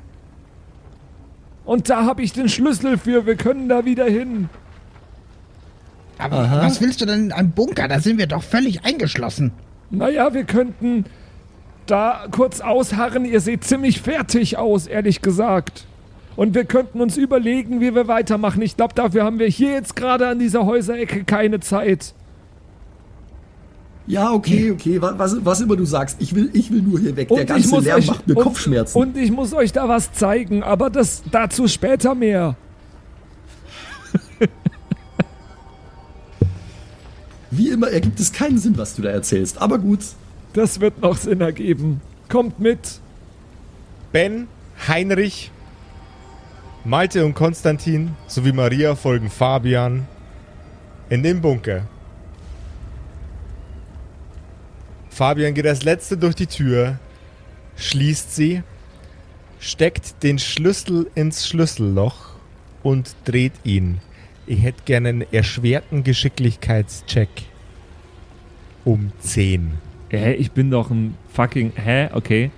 [1.64, 3.26] Und da habe ich den Schlüssel für.
[3.26, 4.48] Wir können da wieder hin.
[6.18, 6.62] Aber Aha.
[6.62, 7.88] was willst du denn in einem Bunker?
[7.88, 9.50] Da sind wir doch völlig eingeschlossen.
[9.90, 11.06] Naja, wir könnten
[11.86, 13.24] da kurz ausharren.
[13.24, 15.86] Ihr seht ziemlich fertig aus, ehrlich gesagt.
[16.36, 18.62] Und wir könnten uns überlegen, wie wir weitermachen.
[18.62, 22.14] Ich glaube, dafür haben wir hier jetzt gerade an dieser Häuserecke keine Zeit.
[24.06, 26.16] Ja, okay, okay, wa- was, was immer du sagst.
[26.20, 27.28] Ich will, ich will nur hier weg.
[27.28, 28.98] der ich ganze Lärm euch- macht mir und, Kopfschmerzen.
[28.98, 32.56] Und ich muss euch da was zeigen, aber das dazu später mehr.
[37.50, 39.58] Wie immer ergibt es keinen Sinn, was du da erzählst.
[39.60, 40.00] Aber gut.
[40.54, 42.00] Das wird noch Sinn ergeben.
[42.28, 43.00] Kommt mit.
[44.12, 44.46] Ben,
[44.88, 45.50] Heinrich,
[46.84, 50.06] Malte und Konstantin sowie Maria folgen Fabian
[51.10, 51.82] in den Bunker.
[55.14, 56.98] Fabian geht als letzter durch die Tür,
[57.76, 58.64] schließt sie,
[59.60, 62.34] steckt den Schlüssel ins Schlüsselloch
[62.82, 63.98] und dreht ihn.
[64.46, 67.28] Ich hätte gerne einen erschwerten Geschicklichkeitscheck
[68.84, 69.74] um 10.
[70.08, 71.72] Hä, ich bin doch ein fucking.
[71.76, 72.08] Hä?
[72.12, 72.50] Okay.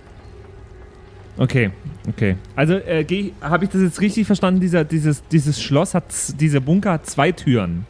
[1.37, 1.71] Okay,
[2.09, 2.37] okay.
[2.57, 3.05] Also, äh,
[3.43, 4.61] habe ich das jetzt richtig verstanden?
[4.61, 6.05] Dieser, dieses, dieses Schloss hat,
[6.41, 7.85] dieser Bunker hat zwei Türen.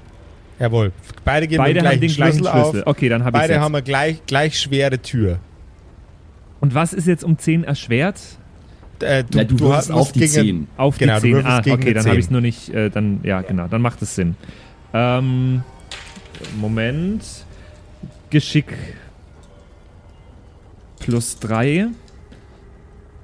[0.59, 0.93] Jawohl,
[1.25, 2.81] beide gehen Beide mit dem haben den gleichen gleichen Schlüssel, Schlüssel.
[2.85, 2.87] auf.
[2.87, 3.63] Okay, dann habe ich Beide jetzt.
[3.63, 5.39] haben eine gleich, gleich schwere Tür.
[6.61, 8.19] Und was ist jetzt um 10 erschwert?
[9.01, 10.69] Äh, Du, ja, du, würfelst hast- auf die gegen- 10.
[10.79, 11.35] Auf Genau, du die 10.
[11.45, 12.19] würfelst Ah, okay, dann habe 10.
[12.19, 12.69] ich es nur nicht.
[12.71, 14.35] Äh, dann, ja, genau, dann macht es Sinn.
[14.95, 15.63] Ähm,
[16.59, 17.23] Moment.
[18.31, 18.73] Geschick.
[21.01, 21.89] Plus 3.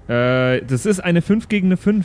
[0.08, 2.04] Äh, das ist eine 5 gegen eine 5.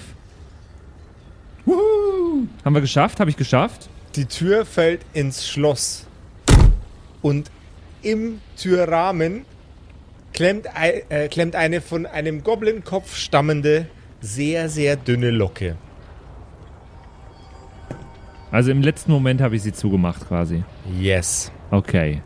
[2.64, 3.20] Haben wir geschafft?
[3.20, 3.90] Habe ich geschafft?
[4.18, 6.08] Die Tür fällt ins Schloss.
[7.22, 7.52] Und
[8.02, 9.46] im Türrahmen
[10.34, 13.86] klemmt, äh, klemmt eine von einem Goblin-Kopf stammende,
[14.20, 15.76] sehr, sehr dünne Locke.
[18.50, 20.64] Also im letzten Moment habe ich sie zugemacht quasi.
[21.00, 21.52] Yes.
[21.70, 22.24] Okay.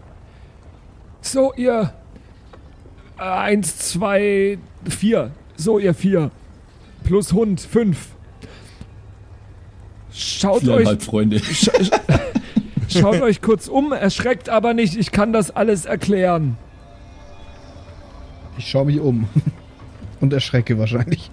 [1.20, 1.94] So, ihr.
[3.18, 5.32] Äh, eins, zwei, vier.
[5.58, 6.32] So, ihr vier.
[7.04, 8.16] Plus Hund, fünf.
[10.14, 11.39] Schaut euch, Freunde.
[11.43, 11.91] sch sch
[12.89, 14.97] schaut euch kurz um, erschreckt aber nicht.
[14.97, 16.57] Ich kann das alles erklären.
[18.57, 19.28] Ich schaue mich um.
[20.20, 21.32] Und erschrecke wahrscheinlich.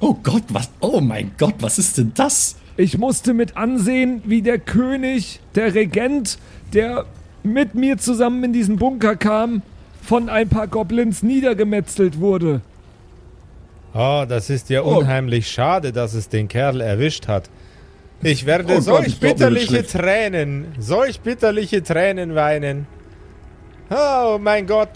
[0.00, 0.70] Oh Gott, was?
[0.80, 2.56] Oh mein Gott, was ist denn das?
[2.76, 6.38] Ich musste mit ansehen, wie der König, der Regent,
[6.72, 7.06] der
[7.42, 9.62] mit mir zusammen in diesen Bunker kam,
[10.02, 12.62] von ein paar Goblins niedergemetzelt wurde.
[13.94, 14.98] Oh, das ist ja Oh.
[14.98, 17.48] unheimlich schade, dass es den Kerl erwischt hat.
[18.22, 19.86] Ich werde Oh Gott, solch wird bitterliche.
[19.86, 22.86] Tränen, solch bitterliche Tränen weinen.
[23.90, 24.90] Oh mein Gott.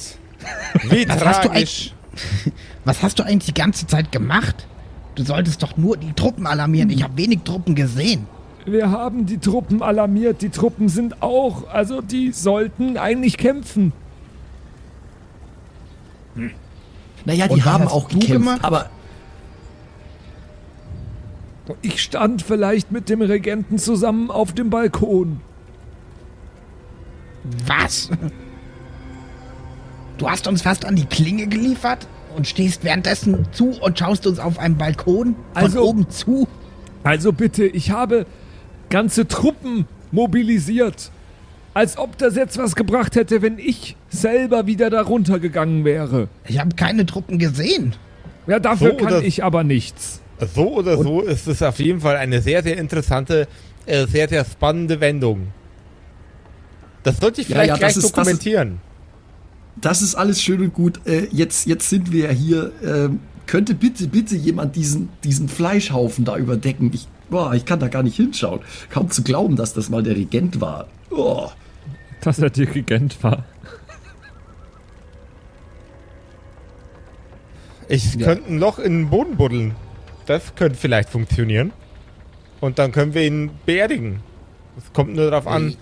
[0.90, 1.94] Wie Was hast du tragisch.
[2.84, 4.66] Was hast du eigentlich die ganze Zeit gemacht?
[5.14, 6.90] Du solltest doch nur die Truppen alarmieren.
[6.90, 8.26] Ich habe wenig Truppen gesehen.
[8.64, 10.42] Wir haben die Truppen alarmiert.
[10.42, 13.92] Die Truppen sind auch, also die sollten eigentlich kämpfen.
[17.24, 18.64] Naja, die haben auch gekämpft, gemacht?
[18.64, 18.90] aber
[21.80, 25.40] Ich stand vielleicht mit dem Regenten zusammen auf dem Balkon.
[27.66, 28.10] Was?
[30.18, 32.06] Du hast uns fast an die Klinge geliefert
[32.36, 36.46] und stehst währenddessen zu und schaust uns auf einem Balkon von Also- oben zu.
[37.04, 38.26] Also bitte, ich habe
[38.90, 41.10] ganze Truppen mobilisiert.
[41.74, 46.28] Als ob das jetzt was gebracht hätte, wenn ich selber wieder da runtergegangen wäre.
[46.46, 47.94] Ich habe keine Truppen gesehen.
[48.46, 50.20] Ja, dafür So kann ich aber nichts.
[50.54, 53.46] So oder so ist es auf jeden Fall eine sehr, sehr interessante,
[53.86, 55.48] äh, sehr, sehr spannende Wendung.
[57.04, 58.80] Das sollte ich Ja, vielleicht ja, gleich das ist- dokumentieren.
[59.80, 61.00] Das ist alles schön und gut.
[61.06, 62.72] Äh, jetzt, jetzt sind wir ja hier.
[62.84, 66.90] Ähm, könnte bitte, bitte jemand diesen, diesen Fleischhaufen da überdecken?
[66.92, 68.60] Ich, boah, ich kann da gar nicht hinschauen.
[68.90, 70.88] Kaum zu glauben, dass das mal der Regent war.
[71.10, 71.48] Oh.
[72.20, 73.44] Dass er Dirigent war.
[77.92, 79.74] Ich könnte ein Loch in den Boden buddeln.
[80.26, 81.72] Das könnte vielleicht funktionieren.
[82.60, 84.20] Und dann können wir ihn beerdigen.
[84.78, 85.76] Es kommt nur darauf an.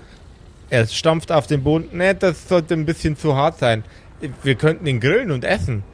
[0.70, 1.96] Er stampft auf den Boden.
[1.96, 3.84] Ne, das sollte ein bisschen zu hart sein.
[4.42, 5.84] Wir könnten ihn grillen und essen.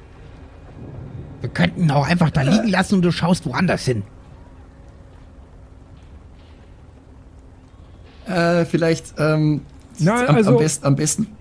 [1.42, 4.02] Wir könnten ihn auch einfach da liegen lassen und du schaust woanders hin.
[8.26, 9.60] Äh, vielleicht, ähm,
[9.98, 11.35] Na, am, also- am, besten, am besten.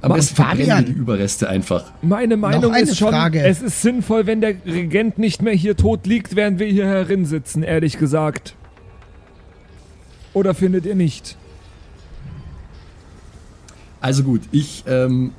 [0.00, 1.92] Am besten verbrennen die Überreste einfach.
[2.02, 3.42] Meine Meinung ist schon, Frage.
[3.42, 7.24] es ist sinnvoll, wenn der Regent nicht mehr hier tot liegt, während wir hier herin
[7.24, 8.54] sitzen, ehrlich gesagt.
[10.34, 11.36] Oder findet ihr nicht?
[14.00, 15.32] Also gut, ich, ähm,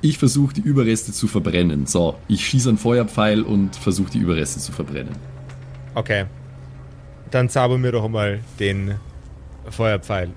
[0.00, 1.86] ich versuche die Überreste zu verbrennen.
[1.86, 5.14] So, ich schieße einen Feuerpfeil und versuche die Überreste zu verbrennen.
[5.94, 6.24] Okay.
[7.30, 8.94] Dann zauber mir doch mal den
[9.68, 10.30] Feuerpfeil.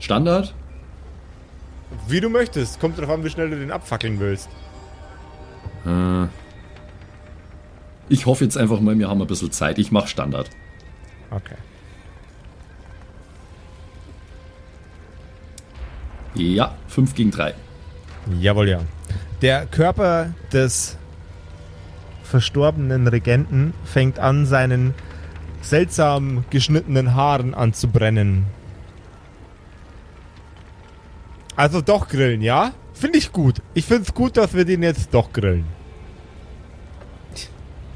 [0.00, 0.54] Standard?
[2.08, 2.80] Wie du möchtest.
[2.80, 4.48] Kommt drauf an, wie schnell du den abfackeln willst.
[5.86, 6.26] Äh,
[8.08, 9.78] ich hoffe jetzt einfach mal, wir haben ein bisschen Zeit.
[9.78, 10.50] Ich mache Standard.
[11.30, 11.56] Okay.
[16.34, 17.54] Ja, 5 gegen 3.
[18.40, 18.80] Jawohl, ja.
[19.42, 20.96] Der Körper des
[22.22, 24.94] verstorbenen Regenten fängt an, seinen
[25.60, 28.44] seltsam geschnittenen Haaren anzubrennen.
[31.56, 32.72] Also doch grillen, ja?
[32.94, 33.60] Finde ich gut.
[33.74, 35.64] Ich finde es gut, dass wir den jetzt doch grillen.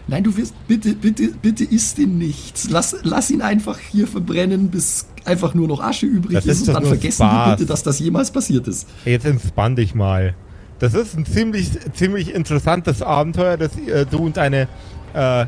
[0.08, 2.70] Nein, du wirst, bitte, bitte, bitte isst ihn nicht.
[2.70, 6.68] Lass, lass ihn einfach hier verbrennen, bis einfach nur noch Asche übrig Das ist, ist
[6.68, 8.86] und dann vergessen wir bitte, dass das jemals passiert ist.
[9.04, 10.34] Jetzt entspann dich mal.
[10.78, 14.68] Das ist ein ziemlich, ziemlich interessantes Abenteuer, das äh, du und deine,
[15.14, 15.46] äh,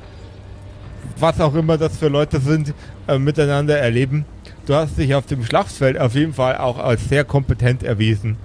[1.19, 2.75] was auch immer das für Leute sind,
[3.07, 4.25] äh, miteinander erleben.
[4.69, 8.37] Du hast dich auf dem Schlachtfeld auf jeden Fall auch als sehr kompetent erwiesen.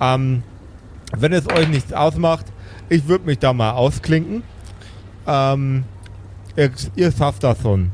[0.00, 0.44] Ähm,
[1.16, 2.46] wenn es euch nichts ausmacht,
[2.88, 4.44] ich würde mich da mal ausklinken.
[5.26, 5.82] Ähm,
[6.54, 7.90] ihr, ihr schafft das schon.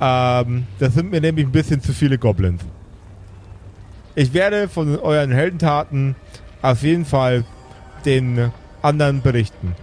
[0.00, 2.62] Ähm, das sind mir nämlich ein bisschen zu viele Goblins.
[4.16, 6.16] Ich werde von euren Heldentaten
[6.62, 7.44] auf jeden Fall
[8.04, 8.50] den
[8.82, 9.76] anderen berichten.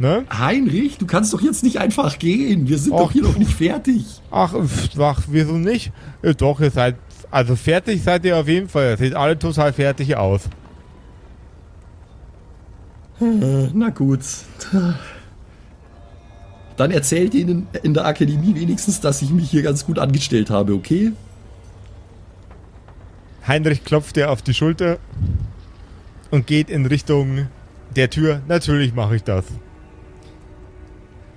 [0.00, 0.24] Ne?
[0.32, 2.66] Heinrich, du kannst doch jetzt nicht einfach gehen.
[2.70, 4.06] Wir sind Och, doch hier noch nicht fertig.
[4.30, 4.54] Ach,
[4.98, 5.92] ach, wieso nicht?
[6.22, 6.96] Äh, Doch, ihr seid,
[7.30, 8.92] also fertig seid ihr auf jeden Fall.
[8.92, 10.44] Ihr seht alle total fertig aus.
[13.20, 14.20] Äh, na gut.
[16.78, 20.72] Dann erzählt ihnen in der Akademie wenigstens, dass ich mich hier ganz gut angestellt habe,
[20.72, 21.12] okay?
[23.46, 24.96] Heinrich klopft dir auf die Schulter
[26.30, 27.48] und geht in Richtung
[27.94, 28.40] der Tür.
[28.48, 29.44] Natürlich mache ich das.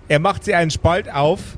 [0.08, 1.58] Er macht sie einen Spalt auf,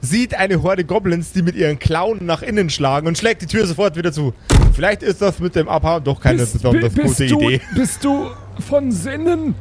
[0.00, 3.66] sieht eine Horde Goblins, die mit ihren Klauen nach innen schlagen und schlägt die Tür
[3.66, 4.34] sofort wieder zu.
[4.72, 7.60] Vielleicht ist das mit dem Abhauen doch keine besonders bi- gute du, Idee.
[7.74, 8.30] Bist du
[8.66, 9.54] von Sinnen?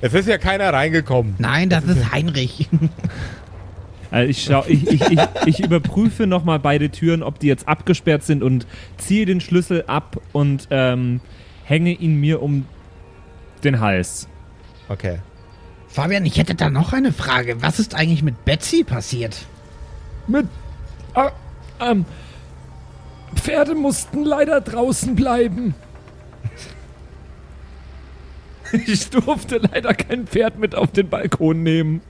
[0.00, 1.34] Es ist ja keiner reingekommen.
[1.38, 2.68] Nein, das ist Heinrich.
[4.10, 8.22] Also ich, schau, ich, ich, ich, ich überprüfe nochmal beide Türen, ob die jetzt abgesperrt
[8.24, 11.20] sind und ziehe den Schlüssel ab und ähm,
[11.64, 12.64] hänge ihn mir um
[13.62, 14.26] den Hals.
[14.88, 15.18] Okay.
[15.92, 17.62] Fabian, ich hätte da noch eine Frage.
[17.62, 19.46] Was ist eigentlich mit Betsy passiert?
[20.26, 20.46] Mit.
[21.14, 21.32] Ah,
[21.80, 22.04] ähm.
[23.34, 25.74] Pferde mussten leider draußen bleiben.
[28.86, 32.02] Ich durfte leider kein Pferd mit auf den Balkon nehmen.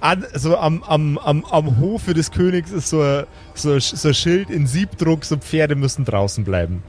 [0.00, 3.24] An, so am, am, am, am Hofe des Königs ist so ein,
[3.54, 6.82] so, so ein Schild in Siebdruck, so Pferde müssen draußen bleiben.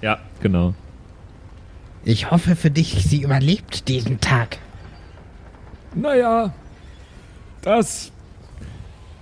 [0.00, 0.74] Ja, genau.
[2.04, 4.58] Ich hoffe für dich, sie überlebt diesen Tag.
[5.94, 6.52] Naja,
[7.62, 8.12] das.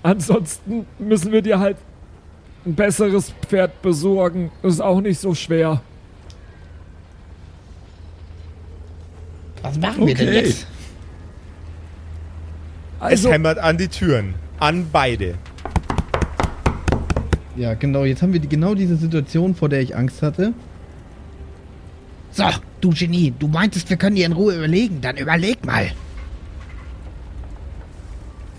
[0.02, 1.76] Ansonsten müssen wir dir halt
[2.66, 4.50] ein besseres Pferd besorgen.
[4.62, 5.80] Ist auch nicht so schwer.
[9.62, 10.40] Was machen wir denn Okay.
[10.40, 10.66] jetzt?
[12.98, 14.34] Also, es hämmert an die Türen.
[14.58, 15.34] An beide.
[17.56, 18.04] Ja, genau.
[18.04, 20.52] Jetzt haben wir die, genau diese Situation, vor der ich Angst hatte.
[22.32, 22.44] So,
[22.80, 25.00] du Genie, du meintest, wir können dir in Ruhe überlegen.
[25.00, 25.92] Dann überleg mal.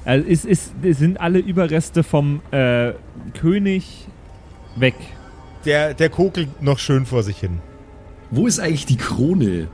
[0.05, 2.93] Also es, ist, es sind alle Überreste vom äh,
[3.39, 4.07] König
[4.76, 4.95] weg.
[5.65, 7.61] Der, der kokelt noch schön vor sich hin.
[8.30, 9.69] Wo ist eigentlich die Krone?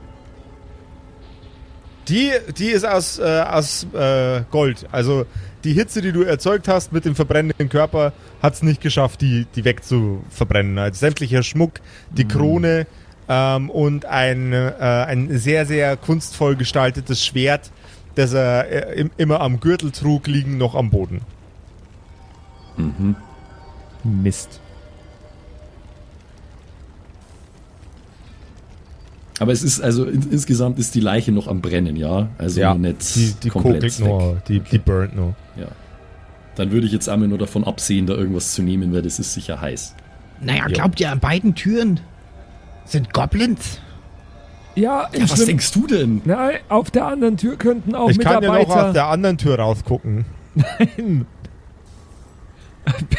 [2.08, 4.86] Die, die ist aus, äh, aus äh, Gold.
[4.92, 5.26] Also
[5.64, 9.46] die Hitze, die du erzeugt hast mit dem verbrennenden Körper, hat es nicht geschafft, die,
[9.54, 10.78] die wegzuverbrennen.
[10.78, 11.80] Also sämtlicher Schmuck,
[12.10, 12.86] die Krone
[13.30, 17.70] ähm, und ein, äh, ein sehr, sehr kunstvoll gestaltetes Schwert,
[18.16, 21.20] das er äh, im, immer am Gürtel trug, liegen noch am Boden.
[24.02, 24.60] Mist.
[29.38, 32.28] Aber es ist also in, insgesamt ist die Leiche noch am Brennen, ja?
[32.36, 34.00] Also noch nicht die, die komplett weg.
[34.00, 35.36] nur, die, die burnt nur.
[35.56, 35.68] Ja.
[36.56, 39.32] Dann würde ich jetzt einmal nur davon absehen, da irgendwas zu nehmen, weil das ist
[39.34, 39.94] sicher heiß.
[40.40, 42.00] Naja, glaubt ihr, an beiden Türen
[42.92, 43.80] sind Goblins?
[44.74, 46.22] Ja, Ja, was denkst du denn?
[46.24, 48.86] Nein, auf der anderen Tür könnten auch Ich kann ja noch Mitarbeiter.
[48.88, 50.24] aus der anderen Tür rausgucken.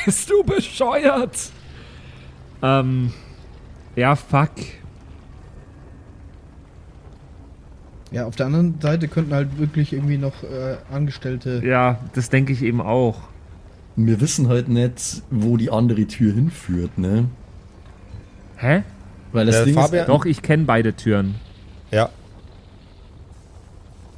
[0.06, 1.38] Bist du bescheuert?
[2.62, 3.12] Ähm,
[3.96, 4.52] ja, fuck.
[8.12, 11.62] Ja, auf der anderen Seite könnten halt wirklich irgendwie noch äh, Angestellte.
[11.66, 13.20] Ja, das denke ich eben auch.
[13.96, 17.26] Wir wissen halt nicht, wo die andere Tür hinführt, ne?
[18.58, 18.84] Hä?
[19.32, 20.10] Weil das Der Ding Fabian- ist.
[20.10, 21.36] Doch, ich kenne beide Türen.
[21.92, 22.10] Ja.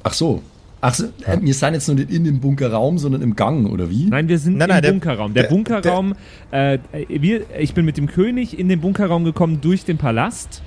[0.02, 0.42] Ach so.
[0.80, 3.88] Ach so, äh, wir sind jetzt noch nicht in dem Bunkerraum, sondern im Gang, oder
[3.88, 4.04] wie?
[4.04, 5.32] Nein, wir sind Nein, nein, im der- Bunkerraum.
[5.32, 6.14] Der, der- Bunkerraum,
[6.50, 10.60] äh, wir, ich bin mit dem König in den Bunkerraum gekommen durch den Palast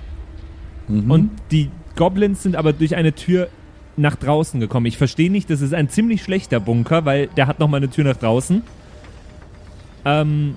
[0.87, 1.11] Mhm.
[1.11, 3.47] und die Goblins sind aber durch eine Tür
[3.95, 4.87] nach draußen gekommen.
[4.87, 8.05] Ich verstehe nicht, das ist ein ziemlich schlechter Bunker, weil der hat nochmal eine Tür
[8.05, 8.63] nach draußen.
[10.03, 10.55] Ähm,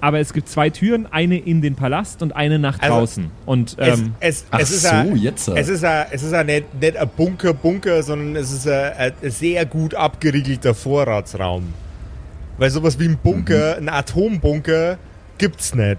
[0.00, 3.30] aber es gibt zwei Türen, eine in den Palast und eine nach Also, draußen.
[3.46, 5.48] Und Es, ähm, es, Ach es ist so, ein, jetzt.
[5.48, 9.66] Es ist ein, es ist nicht, nicht ein Bunker, Bunker, sondern es ist ein, sehr
[9.66, 11.72] gut abgeriegelter Vorratsraum.
[12.58, 14.98] Weil sowas wie ein Bunker, ein Atombunker,
[15.38, 15.98] gibt's nicht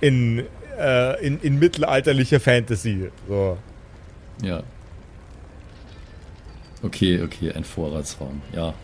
[0.00, 0.44] in,
[0.78, 3.10] äh, in, in mittelalterlicher Fantasy.
[3.28, 3.56] So.
[4.42, 4.62] Ja.
[6.82, 8.74] Okay, okay, ein Vorratsraum, ja.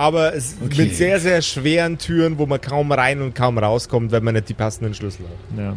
[0.00, 0.84] Aber es Okay.
[0.86, 4.48] mit sehr, sehr schweren Türen, wo man kaum rein und kaum rauskommt, wenn man nicht
[4.48, 5.58] die passenden Schlüssel hat.
[5.58, 5.76] ja.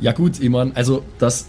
[0.00, 1.46] Ja gut, ich mein, also das,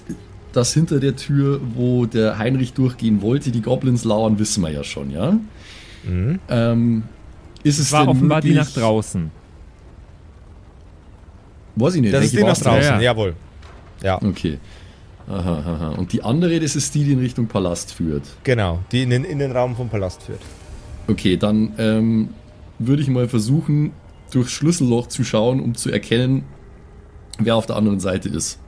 [0.52, 4.84] das hinter der Tür, wo der Heinrich durchgehen wollte, die Goblins lauern, wissen wir ja
[4.84, 5.40] schon, ja?
[6.06, 7.04] Ähm,
[7.64, 9.32] ist es Es war denn offenbar die möglich, nach draußen.
[11.76, 12.14] Weiß ich nicht.
[12.14, 13.02] Das ist die nach draußen, ja.
[13.02, 13.34] jawohl.
[14.04, 14.60] Ja, Okay.
[15.28, 15.90] Aha, aha.
[15.98, 18.24] Und die andere, das ist die, die in Richtung Palast führt.
[18.44, 18.80] genau.
[18.92, 20.42] Die in den Innenraum vom Palast führt.
[21.08, 22.30] Okay, dann ähm,
[22.80, 23.92] würde ich mal versuchen,
[24.32, 26.44] durchs Schlüsselloch zu schauen, um zu erkennen,
[27.40, 28.60] wer auf der anderen Seite ist.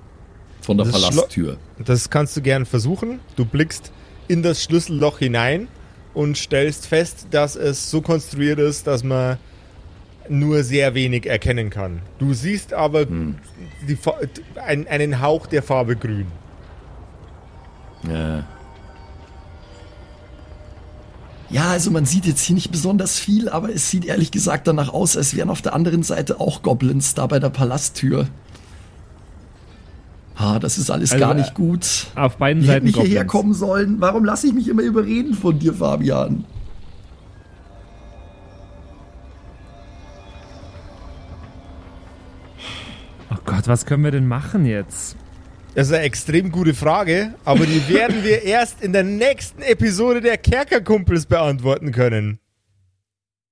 [0.62, 1.58] Von der Das Schlo- Palasttür.
[1.84, 3.20] Das kannst du gern versuchen.
[3.36, 3.92] Du blickst
[4.28, 5.68] in das Schlüsselloch hinein
[6.14, 9.38] und stellst fest, dass es so konstruiert ist, dass man
[10.28, 12.02] nur sehr wenig erkennen kann.
[12.18, 14.18] Du siehst aber die, Fa-
[14.66, 16.26] ein, einen Hauch der Farbe grün.
[18.10, 18.44] Ja.
[21.50, 24.90] Ja, also man sieht jetzt hier nicht besonders viel, aber es sieht ehrlich gesagt danach
[24.90, 28.28] aus, als wären auf der anderen Seite auch Goblins da bei der Palasttür.
[30.36, 32.08] Ah, das ist alles Also, gar nicht gut.
[32.16, 34.02] Auf beiden Ich hätte Seiten nicht hierher kommen sollen.
[34.02, 36.44] Warum lasse ich mich immer überreden von dir, Fabian?
[43.32, 45.16] Oh Gott, was können wir denn machen jetzt?
[45.76, 50.22] Das ist eine extrem gute Frage, aber die werden wir erst in der nächsten Episode
[50.22, 52.40] der Kerkerkumpels beantworten können.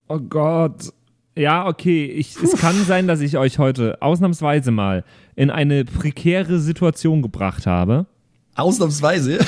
[0.08, 0.94] Oh Gott.
[1.36, 2.06] Ja, okay.
[2.06, 5.04] Ich, es kann sein, dass ich euch heute ausnahmsweise mal
[5.36, 8.08] in eine prekäre Situation gebracht habe.
[8.56, 9.40] Ausnahmsweise.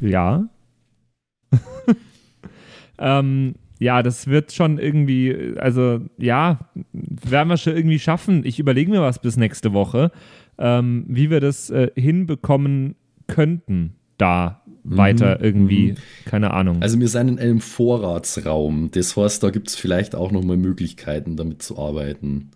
[0.00, 0.44] Ja.
[2.98, 6.60] ähm, ja, das wird schon irgendwie, also ja,
[6.92, 8.44] werden wir schon irgendwie schaffen.
[8.46, 10.12] Ich überlege mir was bis nächste Woche,
[10.58, 12.96] ähm, wie wir das äh, hinbekommen
[13.26, 15.94] könnten, da weiter irgendwie,
[16.24, 16.82] keine Ahnung.
[16.82, 18.90] Also wir sind in einem Vorratsraum.
[18.90, 22.50] Das heißt, da gibt es vielleicht auch nochmal Möglichkeiten, damit zu arbeiten.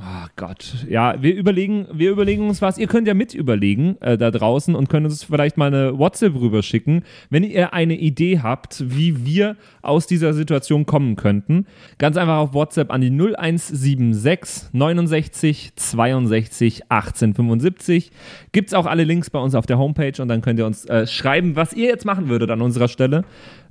[0.00, 0.84] Oh Gott.
[0.88, 2.76] Ja, wir überlegen, wir überlegen uns was.
[2.76, 6.34] Ihr könnt ja mit überlegen äh, da draußen und könnt uns vielleicht mal eine WhatsApp
[6.34, 11.66] rüberschicken, wenn ihr eine Idee habt, wie wir aus dieser Situation kommen könnten.
[11.98, 18.10] Ganz einfach auf WhatsApp an die 0176 69 62 18 75.
[18.50, 21.06] Gibt's auch alle Links bei uns auf der Homepage und dann könnt ihr uns äh,
[21.06, 23.24] schreiben, was ihr jetzt machen würdet an unserer Stelle.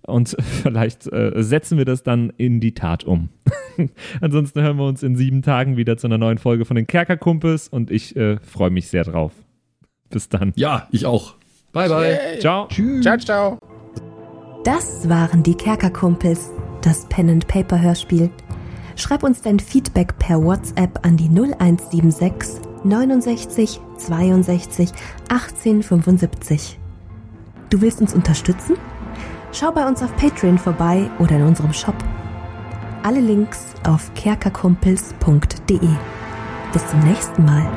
[0.04, 3.30] Und vielleicht äh, setzen wir das dann in die Tat um.
[4.22, 7.68] Ansonsten hören wir uns in sieben Tagen wieder zu einer neuen Folge von den Kerkerkumpels
[7.68, 9.34] und ich äh, freue mich sehr drauf.
[10.10, 10.52] Bis dann.
[10.56, 11.36] Ja, ich auch.
[11.72, 12.39] Bye, bye.
[12.39, 12.68] Ciao.
[13.02, 13.58] Ciao, ciao.
[14.66, 18.30] Das waren die Kerkerkumpels, das Pen and Paper Hörspiel.
[18.95, 24.91] Schreib uns dein Feedback per WhatsApp an die 0176 69 62
[25.30, 26.80] 18 75.
[27.70, 28.76] Du willst uns unterstützen?
[29.54, 31.95] Schau bei uns auf Patreon vorbei oder in unserem Shop.
[33.04, 35.89] Alle Links auf kerkerkumpels.de.
[36.72, 37.70] Bis zum nächsten Mal.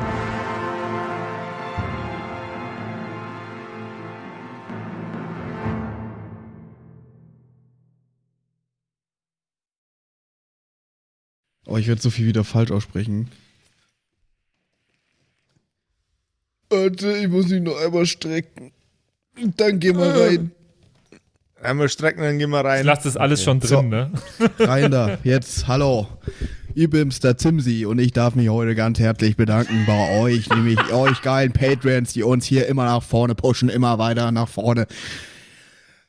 [11.67, 13.29] Oh, ich werde so viel wieder falsch aussprechen.
[16.69, 18.71] Warte, ich muss mich noch einmal strecken.
[19.57, 20.51] Dann gehen wir rein.
[21.61, 22.85] Einmal strecken, dann gehen wir Ich rein.
[22.85, 23.81] lasse das alles schon drin, So.
[23.81, 24.11] ne?
[24.59, 25.17] Rein da.
[25.23, 26.07] Jetzt, hallo.
[26.75, 30.77] Ich bin's, der Zimsi und ich darf mich heute ganz herzlich bedanken bei euch, nämlich
[30.91, 34.85] euch geilen Patreons, die uns hier immer nach vorne pushen, immer weiter nach vorne.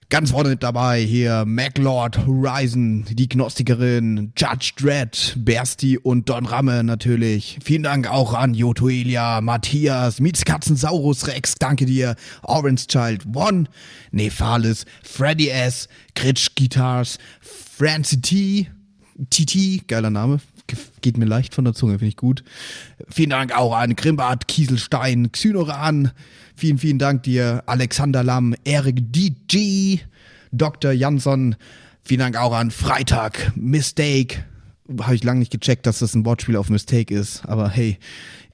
[0.08, 6.84] Ganz vorne mit dabei hier MacLord, Horizon, die Gnostikerin, Judge Dredd, Bersti und Don Ramme
[6.84, 7.58] natürlich.
[7.64, 13.64] Vielen Dank auch an Jotoelia, Matthias, Mietskatzensaurus Rex, danke dir, Orange Child One,
[14.12, 18.68] Nephalis, Freddy S, Kritsch Guitars, Francie T,
[19.30, 20.38] TT, geiler Name,
[20.68, 22.44] ge- geht mir leicht von der Zunge, finde ich gut.
[23.08, 26.12] Vielen Dank auch an Grimbart, Kieselstein, Xynoran,
[26.56, 30.00] vielen, vielen Dank dir, Alexander Lamm, Erik DG,
[30.52, 30.92] Dr.
[30.92, 31.56] Jansson,
[32.02, 34.44] vielen Dank auch an Freitag, Mistake,
[35.00, 37.98] habe ich lange nicht gecheckt, dass das ein Wortspiel auf Mistake ist, aber hey,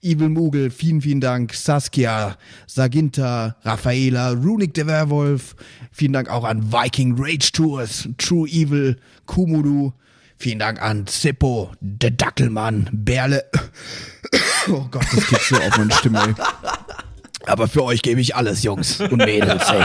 [0.03, 2.37] Evil Mugel, vielen, vielen Dank, Saskia,
[2.67, 5.55] Saginta, Raffaela, Runic der Werwolf,
[5.93, 8.97] vielen Dank auch an Viking Rage Tours, True Evil,
[9.27, 9.93] Kumudu,
[10.37, 13.45] vielen Dank an Zippo, der Dackelmann, Berle,
[14.71, 16.35] oh Gott, das geht so auf meine Stimme, ey.
[17.47, 19.82] Aber für euch gebe ich alles, Jungs und Mädels, hey.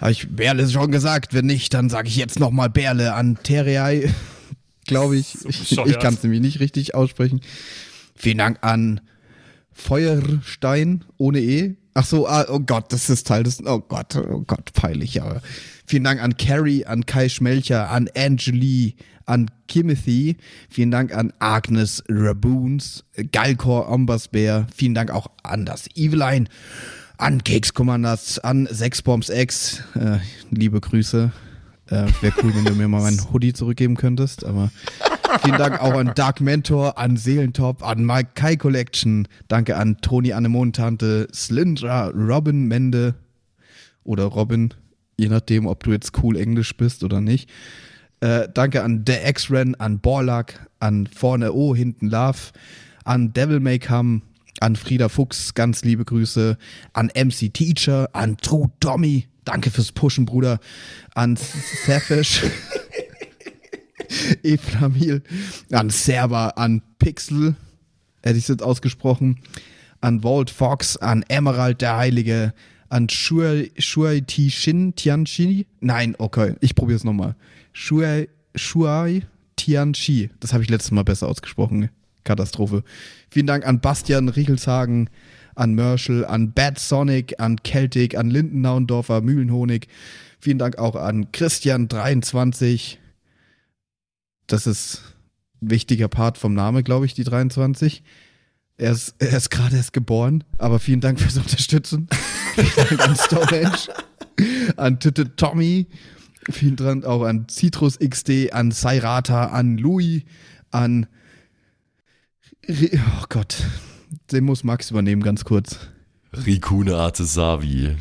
[0.00, 1.32] Habe ich Berle schon gesagt?
[1.32, 4.12] Wenn nicht, dann sage ich jetzt nochmal Berle an Terrei.
[4.86, 5.34] Glaube ich.
[5.34, 6.02] ich ich bescheuert.
[6.02, 7.40] kann es nämlich nicht richtig aussprechen.
[8.14, 9.00] Vielen Dank an
[9.72, 11.76] Feuerstein ohne E.
[11.94, 13.64] Ach so, ah, oh Gott, das ist Teil des.
[13.64, 15.40] Oh Gott, oh Gott, peinlich, aber.
[15.86, 18.96] Vielen Dank an Carrie, an Kai Schmelcher, an Angeli,
[19.26, 20.36] an Kimothy.
[20.68, 24.66] Vielen Dank an Agnes Raboons, Galkor Ombasbär.
[24.74, 26.46] Vielen Dank auch an das Eveline,
[27.18, 29.82] an Keks Commanders, an Sexbombs X.
[29.94, 30.18] Äh,
[30.50, 31.32] liebe Grüße.
[31.86, 34.70] Äh, Wäre cool, wenn du mir mal meinen Hoodie zurückgeben könntest, aber
[35.42, 39.28] vielen Dank auch an Dark Mentor, an Seelentop, an Mike Kai Collection.
[39.48, 43.14] Danke an Toni Anemontante, Slyndra, Robin Mende
[44.02, 44.72] oder Robin,
[45.18, 47.50] je nachdem, ob du jetzt cool Englisch bist oder nicht.
[48.24, 52.52] Äh, danke an The X-Ren, an Borlak, an Vorne O, hinten Love,
[53.04, 54.22] an Devil May Come,
[54.60, 56.56] an Frieda Fuchs, ganz liebe Grüße,
[56.94, 60.58] an MC Teacher, an True Tommy, danke fürs Pushen, Bruder,
[61.14, 62.44] an Safish,
[64.42, 65.22] Eflamil,
[65.70, 67.56] an Server, an Pixel,
[68.22, 69.40] hätte ich es jetzt ausgesprochen,
[70.00, 72.54] an Walt Fox, an Emerald der Heilige,
[72.88, 75.66] an Shuai, Shuai Shin Tianchi.
[75.80, 77.36] Nein, okay, ich probiere es nochmal.
[77.74, 79.22] Shuai, Shuai
[79.56, 80.30] Tianchi.
[80.40, 81.90] Das habe ich letztes Mal besser ausgesprochen.
[82.22, 82.82] Katastrophe.
[83.28, 85.10] Vielen Dank an Bastian Riechelshagen,
[85.54, 89.88] an Merschel, an Bad Sonic, an Celtic, an Lindennaundorfer, Mühlenhonig.
[90.38, 92.96] Vielen Dank auch an Christian23.
[94.46, 95.02] Das ist
[95.60, 98.02] ein wichtiger Part vom Name, glaube ich, die 23.
[98.76, 102.08] Er ist, er ist gerade erst geboren, aber vielen Dank fürs Unterstützen.
[102.54, 103.78] vielen Dank an Stonehenge,
[104.76, 105.86] an Titte Tommy,
[106.50, 110.22] vielen Dank auch an Citrus XD, an Sairata, an Louis,
[110.70, 111.06] an.
[112.68, 113.56] Oh Gott,
[114.32, 115.78] den muss Max übernehmen, ganz kurz.
[116.32, 117.96] Rikune Artesavi.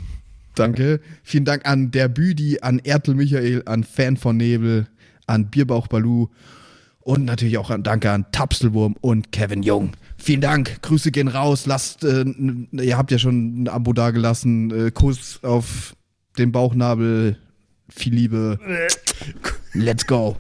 [0.56, 1.02] Danke.
[1.24, 4.88] Vielen Dank an der Büdi, an Ertel Michael, an Fan von Nebel,
[5.28, 6.28] an Bierbauch Balu
[7.04, 9.92] und natürlich auch an, danke an Tapselwurm und Kevin Jung.
[10.18, 10.82] Vielen Dank.
[10.82, 11.66] Grüße gehen raus.
[11.66, 12.24] Lasst, äh,
[12.72, 14.88] ihr habt ja schon ein Abo dagelassen.
[14.88, 15.96] Äh, Kuss auf
[16.38, 17.38] den Bauchnabel.
[17.90, 18.60] Viel Liebe.
[19.74, 20.38] Let's go.